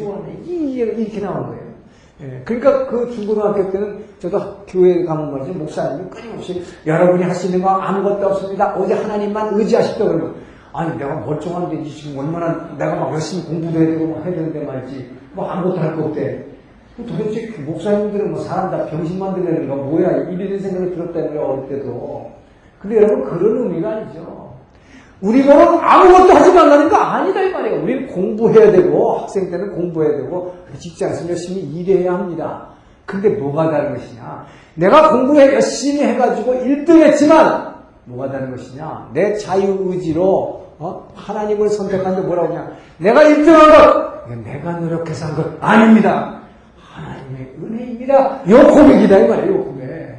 [0.45, 1.63] 이게 이렇게 나오는 거예요.
[2.21, 5.53] 예, 그러니까 그 중고등학교 때는 저도 교회 가면 말이죠.
[5.53, 8.75] 목사님이 끊임없이 여러분이 할 수 있는 거 아무것도 없습니다.
[8.75, 10.35] 어제 하나님만 의지하십다 그러면
[10.71, 15.49] 아니 내가 멀쩡한데 지금 얼마나 내가 막 열심히 공부도 해야 되고 해야 되는데 말이지 뭐
[15.49, 16.45] 아무것도 할 거 없대.
[16.97, 21.41] 도대체 그 목사님들은 뭐 사람 다 병신 만 들려는 거 뭐야 이런 생각이 들었다는 거예요
[21.41, 22.31] 어릴 때도.
[22.83, 24.53] 근데 여러분 그런 의미가 아니죠.
[25.21, 27.81] 우리 보는 아무것도 하지 말라는 거 아니다 이 말이에요.
[27.81, 32.67] 우리는 공부해야 되고 학생 때는 공부해야 되고 직장에서 열심히 일해야 합니다.
[33.05, 34.45] 근데 뭐가 다른 것이냐?
[34.75, 37.73] 내가 공부해 열심히 해가지고 1등 했지만
[38.05, 39.11] 뭐가 다른 것이냐?
[39.13, 41.07] 내 자유의지로 어?
[41.15, 42.71] 하나님을 선택한데 뭐라고 하냐?
[42.97, 44.13] 내가 1등한 것!
[44.43, 46.41] 내가 노력해서 한 것 아닙니다.
[46.93, 48.41] 하나님의 은혜입니다.
[48.49, 49.53] 요 고백이다 이 말이에요.
[49.53, 50.17] 요 고백.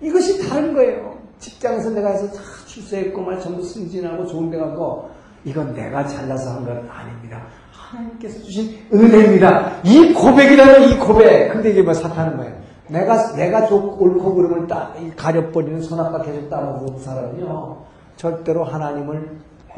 [0.00, 1.05] 이것이 다른 거예요.
[1.46, 5.10] 직장에서 내가 해서 다 출세했고 말 전부 승진하고 좋은 데 가고
[5.44, 7.46] 이건 내가 잘나서 한 건 아닙니다.
[7.72, 9.82] 하나님께서 주신 은혜입니다.
[9.84, 11.52] 이 고백이라는 이 고백.
[11.52, 12.52] 근데 이게 뭐 사탄은 거예요.
[12.88, 17.76] 내가 내가 좋고 옳고 그름을 딱 가려버리는 손아까 계속 따먹는 사람은요
[18.16, 19.28] 절대로 하나님을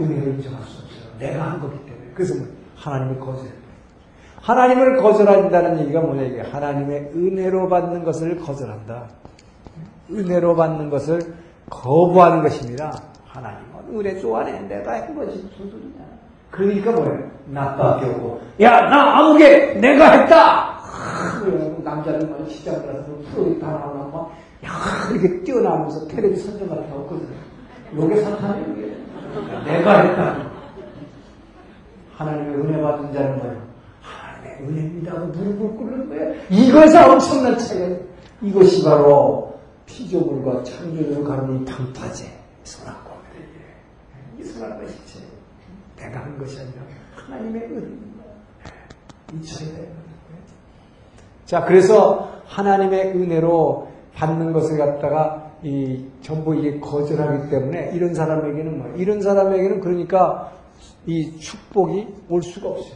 [0.00, 1.18] 은혜를 인정할 수 없어요.
[1.18, 2.12] 내가 한 거기 때문에.
[2.14, 2.46] 그래서 뭐
[2.76, 3.46] 하나님을 거절.
[4.40, 9.08] 하나님을 거절한다는 얘기가 뭐냐 이게 하나님의 은혜로 받는 것을 거절한다.
[10.10, 11.20] 은혜로 받는 것을
[11.70, 13.00] 거부하는 것입니다.
[13.26, 14.58] 하나님은 은혜 좋아해.
[14.60, 16.04] 내가 한 것이 무슨 소리냐.
[16.50, 17.30] 그러니까 뭐예요?
[17.46, 20.78] 나빠게 오고, 야, 나 아무개 내가 했다!
[21.84, 24.30] 남자는 막 가서 프로젝트 하나 하면 막,
[24.64, 24.70] 야,
[25.12, 27.36] 이렇게 뛰어나오면서 텔레비 선정 같은 거 없거든요.
[27.96, 28.96] 요게 사탄이에요.
[29.64, 30.36] 내가 했다.
[32.16, 33.56] 하나님의 은혜 받은 자는 뭐예요?
[34.02, 36.34] 하나님의 은혜입니다 하고 무릎을 꿇는 거예요.
[36.50, 37.96] 이것이 엄청난 차이예요.
[38.42, 39.47] 이것이 바로
[39.89, 42.30] 피조물과 창조주를 가르는 방파제,
[42.62, 43.09] 선악과
[44.39, 45.20] 이 선악과 실체.
[45.97, 46.82] 내가 한 것이 아니라
[47.14, 48.24] 하나님의 은혜입니다.
[49.34, 50.43] 이 차이가 있는 거예요.
[51.45, 58.95] 자, 그래서 하나님의 은혜로 받는 것을 갖다가 이 전부 이게 거절하기 때문에 이런 사람에게는 뭐
[58.97, 60.53] 이런 사람에게는 그러니까
[61.07, 62.95] 이 축복이 올 수가 없어요.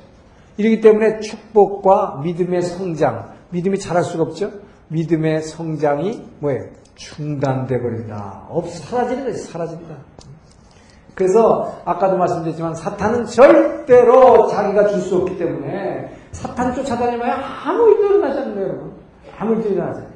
[0.58, 4.52] 이러기 때문에 축복과 믿음의 성장, 믿음이 자랄 수가 없죠.
[4.92, 6.64] 믿음의 성장이 뭐예요?
[6.94, 8.46] 중단돼 버린다.
[8.48, 9.96] 없 사라지는 거지 사라진다.
[11.14, 18.38] 그래서 아까도 말씀드렸지만 사탄은 절대로 자기가 줄 수 없기 때문에 사탄 쫓아다니면 아무 일도 일어나지
[18.40, 18.92] 않는 거예요, 여러분.
[19.38, 20.12] 아무 일도 일어나지 않아요.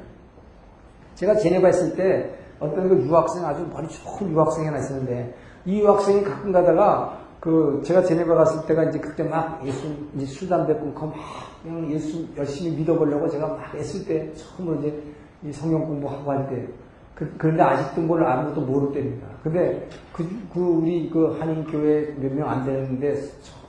[1.15, 6.23] 제가 제네바 있을 때 어떤 그 유학생 아주 머리 좋은 유학생이 하나 있었는데 이 유학생이
[6.23, 9.87] 가끔 가다가 그 제가 제네바 갔을 때가 이제 그때 막 예수
[10.17, 10.43] 이제
[10.73, 11.15] 끊고 막
[11.63, 15.01] 그냥 예수 열심히 믿어보려고 제가 막 했을 때 처음으로 이제
[15.45, 16.67] 이 성경 공부하고 할때
[17.15, 19.27] 그, 그런데 아직도 뭘 아무것도 모를 때입니다.
[19.41, 23.15] 근데 그, 그 우리 그 한인 교회 몇 명 안 되는데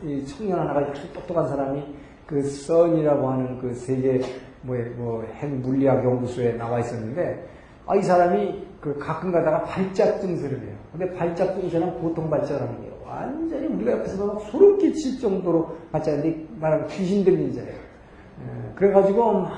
[0.03, 1.85] 이 청년 하나가 아주 똑똑한 사람이
[2.26, 4.20] 그 썬이라고 하는 그 세계
[4.62, 5.24] 뭐핵 뭐
[5.62, 7.47] 물리학 연구소에 나와 있었는데
[7.87, 10.76] 아, 이 사람이 그 가끔 가다가 발작 증세를 해요.
[10.91, 16.87] 근데 발작 증세는 보통 발작하는 게 완전히 우리가 옆에서 보면 소름 끼칠 정도로 발작인데 말하면
[16.89, 17.73] 귀신 들린 자예요.
[17.73, 19.51] 예, 그래가지고 막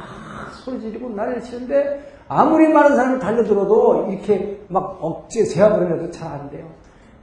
[0.64, 6.50] 소리 지르고 난리를 치는데 아무리 많은 사람이 달려들어도 이렇게 막 억지에 제압을 해도 잘 안
[6.50, 6.70] 돼요.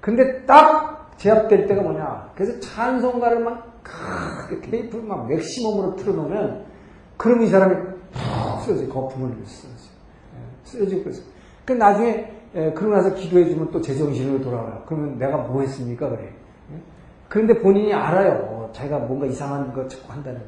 [0.02, 2.32] 근데 딱 제압될 때가 뭐냐.
[2.36, 6.66] 그래서 찬송가를 막 크게 테이프를 막 맥시멈으로 틀어놓으면
[7.16, 7.76] 그럼 이 사람이
[8.12, 9.78] 푹 쓰러져 거품을 쓰러져.
[10.64, 11.24] 쓰러지고 그래서.
[11.66, 14.84] 그 나중에 에, 그러고 나서 기도해주면 또 제정신으로 돌아와요.
[14.86, 16.10] 그러면 내가 뭐 했습니까?
[16.10, 16.30] 그래.
[17.28, 18.70] 그런데 본인이 알아요.
[18.72, 20.46] 자기가 뭔가 이상한 거 자꾸 한다는 거.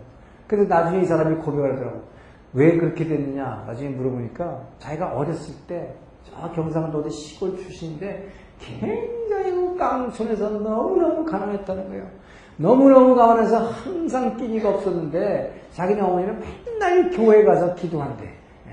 [0.47, 2.02] 근데 나중에 이 사람이 고백을 하더라고.
[2.54, 3.66] 왜 그렇게 됐느냐?
[3.68, 5.93] 나중에 물어보니까 자기가 어렸을 때
[6.24, 8.30] 저 경상도 시골 출신인데
[8.60, 12.08] 굉장히 그 깡촌에서 너무너무 가난했다는 거예요.
[12.58, 18.26] 너무너무 가난해서 항상 끼니가 없었는데 자기네 어머니는 맨날 교회 가서 기도한대.
[18.26, 18.72] 예.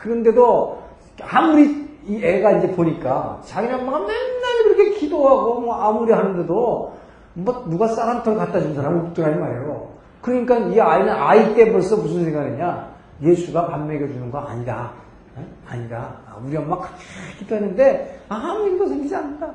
[0.00, 0.82] 그런데도
[1.22, 6.92] 아무리 이 애가 이제 보니까 자기네 엄마가 맨날 그렇게 기도하고 뭐 아무리 하는데도
[7.34, 9.88] 뭐 누가 쌀한톨 갖다 준 사람은 없더라 이 말이에요.
[10.22, 12.88] 그러니까 이 아이는 아이 때 벌써 무슨 생각이냐?
[13.22, 14.92] 예수가 밥 먹여주는 거 아니다.
[15.38, 15.42] 에?
[15.68, 16.16] 아니다.
[16.44, 16.94] 우리 엄마 그렇게
[17.38, 19.50] 기도했는데 아무 일도 생기지 않는다.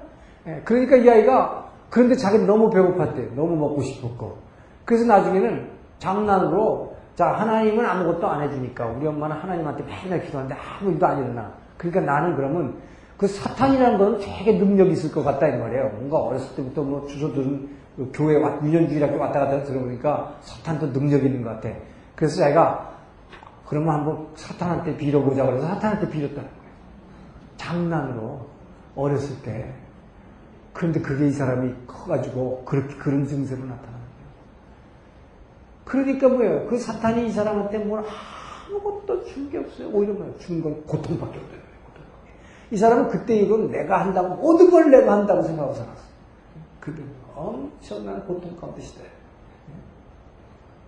[0.48, 3.34] 예, 그러니까 이 아이가 그런데 자기는 너무 배고팠대.
[3.34, 4.38] 너무 먹고 싶었고.
[4.86, 11.06] 그래서 나중에는 장난으로 자 하나님은 아무것도 안 해주니까 우리 엄마는 하나님한테 맨날 기도하는데 아무 일도
[11.06, 11.63] 안 일어나.
[11.84, 12.76] 그러니까 나는 그러면
[13.18, 15.90] 그 사탄이라는 건 되게 능력이 있을 것 같다 이 말이에요.
[15.90, 17.70] 뭔가 어렸을 때부터 뭐 주소든
[18.14, 21.70] 교회 왔, 유년주일학교 왔다 갔다 들어보니까 사탄도 능력이 있는 것 같아.
[22.16, 22.92] 그래서 자기가
[23.68, 26.64] 그러면 한번 사탄한테 빌어보자 그래서 사탄한테 빌었다는 거예요.
[27.58, 28.48] 장난으로
[28.96, 29.74] 어렸을 때.
[30.74, 34.04] 그런데 그게 이 사람이 커가지고 그렇게 그런 증세로 나타나는 거예요.
[35.86, 36.68] 그러니까 뭐예요?
[36.68, 38.04] 그 사탄이 이 사람한테 뭘
[38.70, 39.90] 아무것도 준 게 없어요.
[39.90, 40.38] 오히려 뭐예요?
[40.40, 41.63] 준건 고통밖에 없어요.
[42.72, 46.14] 이 사람은 그때 이건 내가 한다고, 모든 걸 내가 한다고 생각하고 살았어요.
[46.80, 47.04] 그들
[47.36, 49.02] 엄청난 고통 가운데 시대.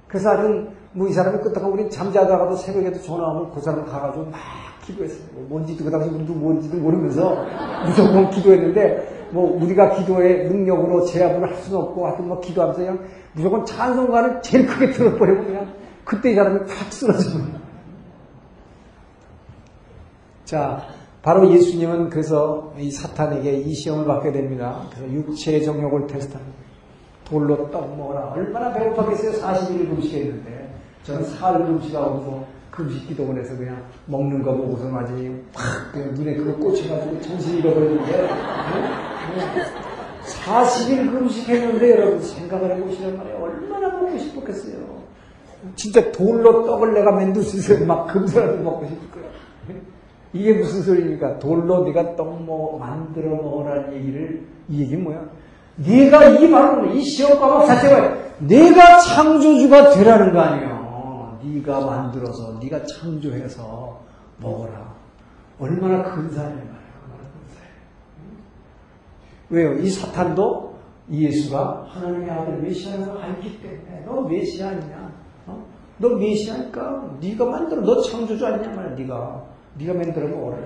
[0.08, 4.40] 그래서 하여튼, 뭐이 사람이 끝하고 우리 잠자다가도 새벽에도 전화 오면 그 사람 가가지고 막
[4.86, 5.28] 기도했어요.
[5.34, 7.46] 뭐 뭔지도 그 당시 우리도 뭔지도 모르면서
[7.86, 13.00] 무조건 기도했는데, 뭐 우리가 기도의 능력으로 제압을 할 수는 없고 하여튼 뭐 기도하면서 그냥
[13.34, 15.74] 무조건 찬송가를 제일 크게 들어버리고 그냥
[16.06, 17.60] 그때 이 사람이 팍 쓰러집니다.
[20.46, 20.84] 자,
[21.26, 24.84] 바로 예수님은 그래서 이 사탄에게 이 시험을 받게 됩니다.
[24.92, 26.56] 그래서 육체의 정욕을 테스트합니다.
[27.24, 28.34] 돌로 떡 먹어라.
[28.36, 29.42] 얼마나 배고팠겠어요?
[29.42, 30.76] 41일 금식했는데.
[31.02, 37.58] 저는 사흘 금식하고서 금식 기도원에서 그냥 먹는 거 보고서 완전히 팍 눈에 그거 꽂혀가지고 정신
[37.58, 38.30] 잃어버렸는데.
[40.28, 43.38] 40일 금식했는데 여러분 생각을 해보시란 말이에요.
[43.42, 44.76] 얼마나 먹고 싶었겠어요.
[45.76, 47.84] 진짜 돌로 떡을 내가 만들 수 있어요.
[47.88, 49.35] 막 금서라도 먹고 싶을 거예요.
[50.36, 51.40] 이게 무슨 소리입니까?
[51.40, 55.22] 돌로 네가 떡 먹어, 만들어 먹으라는 얘기를 이 얘기는 뭐야?
[55.78, 61.40] 네가 이 바로 이 시험 과목 자체가 내가 창조주가 되라는 거 아니에요.
[61.42, 63.98] 네가 만들어서 네가 창조해서
[64.42, 64.94] 먹어라.
[65.58, 66.76] 얼마나 근사해 말이야.
[69.50, 69.74] 왜요?
[69.76, 70.76] 이 사탄도
[71.10, 75.12] 예수가 하나님의 아들 메시아라고 알기 때문에 너 메시아 아니냐?
[75.48, 75.66] 어?
[76.00, 78.96] 너 메시아니까 네가 만들어 너 창조주 아니냐 말이야.
[78.96, 80.58] 네가 네가 만들어 먹어라.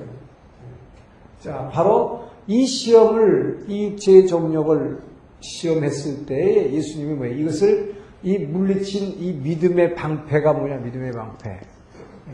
[1.40, 5.00] 자, 바로 이 시험을 이 육체의 정력을
[5.42, 7.36] 시험했을 때 예수님이 뭐예요?
[7.38, 10.78] 이것을 이 물리친 이 믿음의 방패가 뭐냐?
[10.78, 11.60] 믿음의 방패.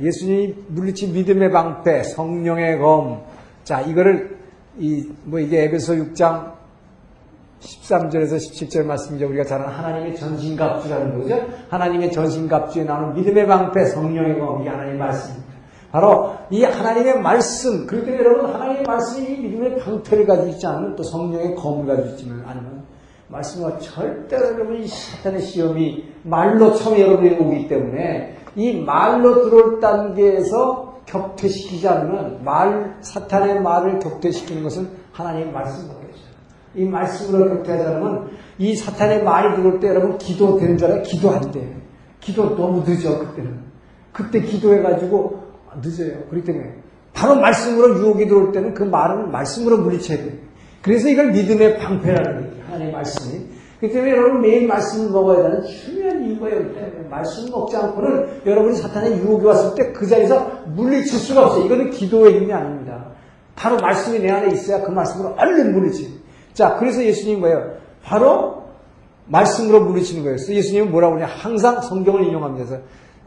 [0.02, 3.24] 예수님이 물리친 믿음의 방패, 성령의 검.
[3.64, 4.38] 자, 이거를
[4.78, 6.54] 이 뭐 이게 에베소 6장
[7.62, 9.28] 13절에서 17절 말씀이죠.
[9.28, 11.48] 우리가 잘 아는 하나님의 전신갑주라는 거죠.
[11.70, 15.55] 하나님의 전신갑주에 나오는 믿음의 방패, 성령의 검, 이게 하나님의 말씀입니다.
[15.96, 21.04] 바로 이 하나님의 말씀, 때문에 여러분 하나님의 말씀이 이 믿음의 방패를 가지고 있지 않으면 또
[21.04, 22.84] 성령의 검을 가지고 있지만 않으면
[23.30, 31.00] 말씀과 절대로 여러분 이 사탄의 시험이 말로 처음에 여러분이 오기 때문에 이 말로 들어올 단계에서
[31.06, 36.26] 격퇴시키지 않으면 말, 사탄의 말을 격퇴시키는 것은 하나님의 말씀밖에 없어요.
[36.76, 41.04] 이 말씀으로 격퇴하지 않으면 이 사탄의 말이 들어올 때 여러분 기도 되는 줄 알아요?
[41.04, 41.74] 기도 안 돼.
[42.20, 43.64] 기도 너무 늦어, 그때는.
[44.12, 45.45] 그때 기도해가지고
[45.82, 46.26] 늦어요.
[46.30, 46.74] 그렇기 때문에.
[47.14, 50.32] 바로 말씀으로 유혹이 들어올 때는 그 말은 말씀으로 물리쳐야 돼요.
[50.82, 52.66] 그래서 이걸 믿음의 방패라는 얘기예요.
[52.66, 53.46] 하나님의 말씀이.
[53.80, 58.76] 그렇기 때문에 여러분 매일 말씀을 먹어야 되는 중요한 이유가 여기 때문에 말씀 먹지 않고는 여러분이
[58.78, 61.66] 사탄의 유혹이 왔을 때 그 자리에서 물리칠 수가 없어요.
[61.66, 63.06] 이거는 기도의 힘이 아닙니다.
[63.56, 66.20] 바로 말씀이 내 안에 있어야 그 말씀으로 얼른 물리치.
[66.54, 67.72] 자, 그래서 예수님 뭐예요?
[68.04, 68.64] 바로
[69.28, 70.38] 말씀으로 물리치는 거예요.
[70.38, 71.32] 예수님은 뭐라고 그러냐?
[71.34, 72.78] 항상 성경을 인용합니다.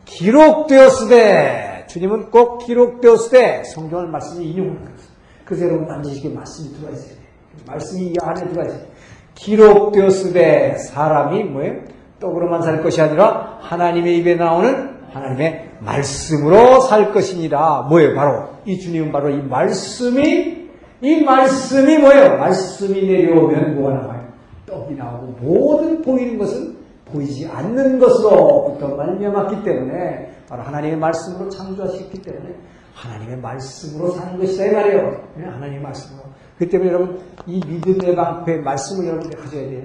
[0.05, 4.99] 기록되었으되 주님은 꼭 기록되었으되 성경을 말씀을 인용하는 거예요.
[5.45, 7.19] 그래서 여러분 반드시 이 말씀이 들어가 있어야 돼요.
[7.67, 8.87] 말씀이 이 안에 들어가 있어요.
[9.35, 11.81] 기록되었으되 사람이 뭐예요?
[12.21, 17.87] 떡으로만 살 것이 아니라 하나님의 입에 나오는 하나님의 말씀으로 살 것이니라.
[17.89, 18.15] 뭐예요?
[18.15, 20.69] 바로 이 주님은 바로 이 말씀이
[21.01, 22.39] 이 말씀이 뭐예요?
[22.39, 24.29] 말씀이 내려오면 뭐가 나와요?
[24.67, 26.78] 떡이 나오고 모든 보이는 것은
[27.13, 32.55] 보이지 않는 것으로부터 말미암았기 때문에 바로 하나님의 말씀으로 창조하셨기 때문에
[32.95, 35.23] 하나님의 말씀으로 사는 것이다 이 말이에요.
[35.37, 36.25] 하나님의 말씀으로.
[36.59, 39.83] 그 때문에 여러분 이 믿음의 방패 말씀을 여러분들 가져야 돼요.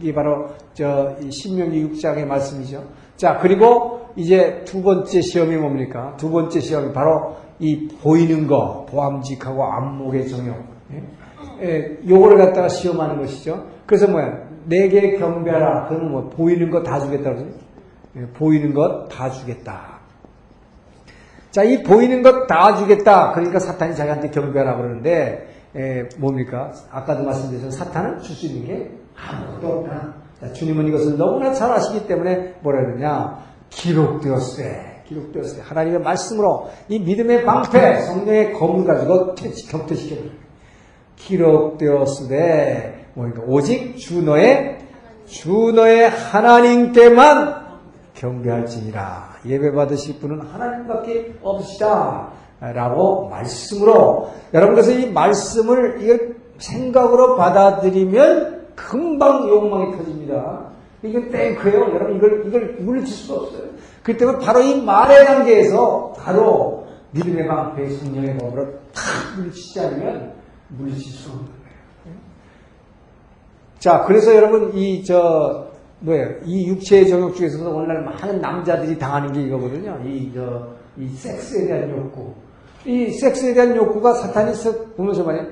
[0.00, 2.84] 이게 바로 저 신명기 6장의 말씀이죠.
[3.16, 6.14] 자 그리고 이제 두 번째 시험이 뭡니까?
[6.16, 10.56] 두 번째 시험이 바로 이 보이는 거, 보암직하고 안목의 정욕.
[11.62, 13.66] 예, 요거를 갖다가 시험하는 것이죠.
[13.86, 14.49] 그래서 뭐야?
[14.66, 15.88] 내게 경배하라.
[15.88, 17.34] 그러면 뭐 보이는 거다 주겠다.
[18.16, 20.00] 예, 보이는 것 다 주겠다.
[21.50, 23.32] 자, 이 보이는 것 다 주겠다.
[23.32, 26.72] 그러니까 사탄이 자기한테 경배하라 그러는데 에, 뭡니까?
[26.90, 30.14] 아까도 말씀드렸지만 사탄은 줄 수 있는 게 아무것도 없다.
[30.40, 33.38] 자, 주님은 이것을 너무나 잘 아시기 때문에 뭐라 그러냐?
[33.70, 40.16] 기록되었으되, 기록되었으되 하나님의 말씀으로 이 믿음의 방패, 성령의 검을 가지고 격퇴시켜
[41.16, 44.78] 기록되었으되 뭐니까 오직 주 너의
[45.26, 47.60] 주 너의 하나님께만
[48.14, 49.36] 경배할지니라.
[49.46, 52.28] 예배 받으실 분은 하나님밖에 없으시다.
[52.60, 60.66] 라고 말씀으로 여러분 그래서 이 말씀을 이걸 생각으로 받아들이면 금방 욕망이 터집니다.
[61.02, 61.80] 이게 땡크예요.
[61.94, 63.62] 여러분 이걸 이걸 물리칠 수가 없어요.
[64.02, 70.32] 그 때문에 바로 이 말의 단계에서 바로 믿음의 방패 성령의 법으로 탁 물리치지 않으면
[70.68, 71.59] 물리칠 수 없는.
[73.80, 75.66] 자, 그래서 여러분 이 저
[76.00, 76.28] 뭐예요?
[76.44, 79.98] 이 육체의 정욕 중에서도 오늘날 많은 남자들이 당하는 게 이거거든요.
[80.06, 82.32] 이, 저, 이 섹스에 대한 욕구.
[82.86, 84.52] 이 섹스에 대한 욕구가 사탄이
[84.96, 85.46] 보면서 말이에요.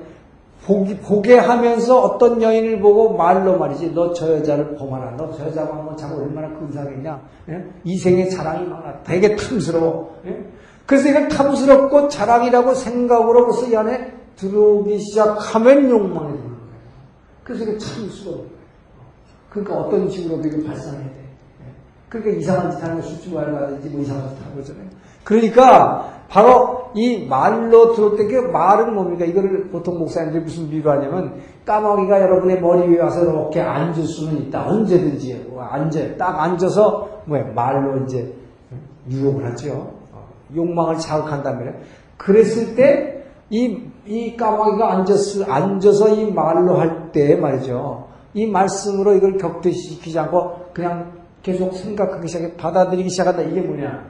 [0.65, 5.11] 보기, 보게 하면서 어떤 여인을 보고 말로 말이지, 너 저 여자를 보아라.
[5.17, 7.21] 너 저 여자가 뭐 자고 얼마나 근사하겠냐.
[7.49, 7.65] 예?
[7.83, 9.01] 이생의 자랑이 많아.
[9.03, 10.15] 되게 탐스러워.
[10.25, 10.35] 예?
[10.87, 16.48] 그래서 이걸 탐스럽고 자랑이라고 생각으로부터 이 안에 들어오기 시작하면 욕망이 거예요.
[17.49, 18.45] 그래서 이게 참스러워.
[19.49, 21.15] 그러니까 어떤 식으로도 이걸 발산해야 돼.
[21.61, 21.65] 예?
[22.07, 24.85] 그러니까 이상한 짓 하는 거 술주말 가든지 뭐 이상한 짓 하는 거잖아요.
[25.23, 29.25] 그러니까 바로 이 말로 때그 말은 뭡니까?
[29.25, 34.67] 이거를 보통 목사님들이 무슨 비유하냐면 까마귀가 여러분의 머리 위에 와서 이렇게 앉을 수는 있다.
[34.67, 38.31] 언제든지 뭐 앉아 딱 앉아서 뭐야 말로 이제
[39.09, 39.91] 유혹을 하죠.
[40.11, 41.79] 어, 욕망을 자극한다면
[42.15, 43.19] 그랬을 때
[43.49, 48.07] 이 이 까마귀가 앉았 앉아서 이 말로 할 때 말이죠.
[48.33, 53.43] 이 말씀으로 이걸 격퇴시키지 않고 그냥 계속 생각하기 시작해 받아들이기 시작한다.
[53.43, 54.03] 이게 뭐냐?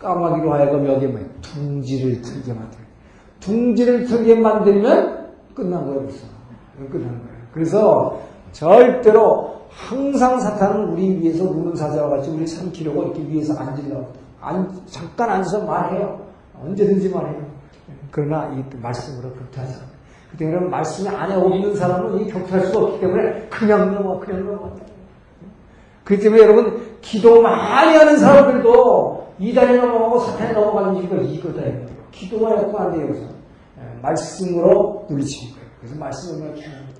[0.00, 2.78] 까마귀로 하여금 여기 뭐 둥지를 틀게 만들.
[3.40, 6.26] 둥지를 틀게 만들면 끝난 거예요, 벌써.
[6.90, 7.36] 끝난 거예요.
[7.52, 8.20] 그래서
[8.52, 14.06] 절대로 항상 사탄은 우리 위해서 무는 사자와 같이 우리 삼키려고 이렇게 위해서 앉으려고.
[14.40, 16.20] 안, 잠깐 앉아서 말해요.
[16.62, 17.45] 언제든지 말해요.
[18.10, 19.96] 그러나 이 말씀으로 않아요.
[20.38, 24.72] 그러면 말씀이 안에 없는 사람은 이 격퇴할 수가 없기 때문에 그냥 넘어, 그냥 넘어.
[26.04, 31.62] 그렇기 때문에 여러분, 기도 많이 하는 사람들도 이단에 넘어가고 사탄에 넘어가는 이유가 이거다.
[32.10, 33.06] 기도가 해도 안 돼요.
[33.06, 33.36] 그래서.
[34.02, 35.68] 말씀으로 물리치는 거예요.
[35.80, 36.96] 그래서 말씀을 중요한 거예요.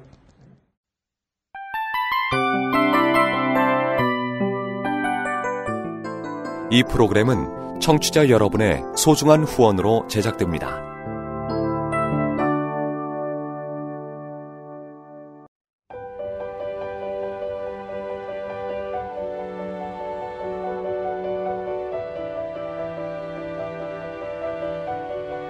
[6.71, 10.96] 이 프로그램은 청취자 여러분의 소중한 후원으로 제작됩니다.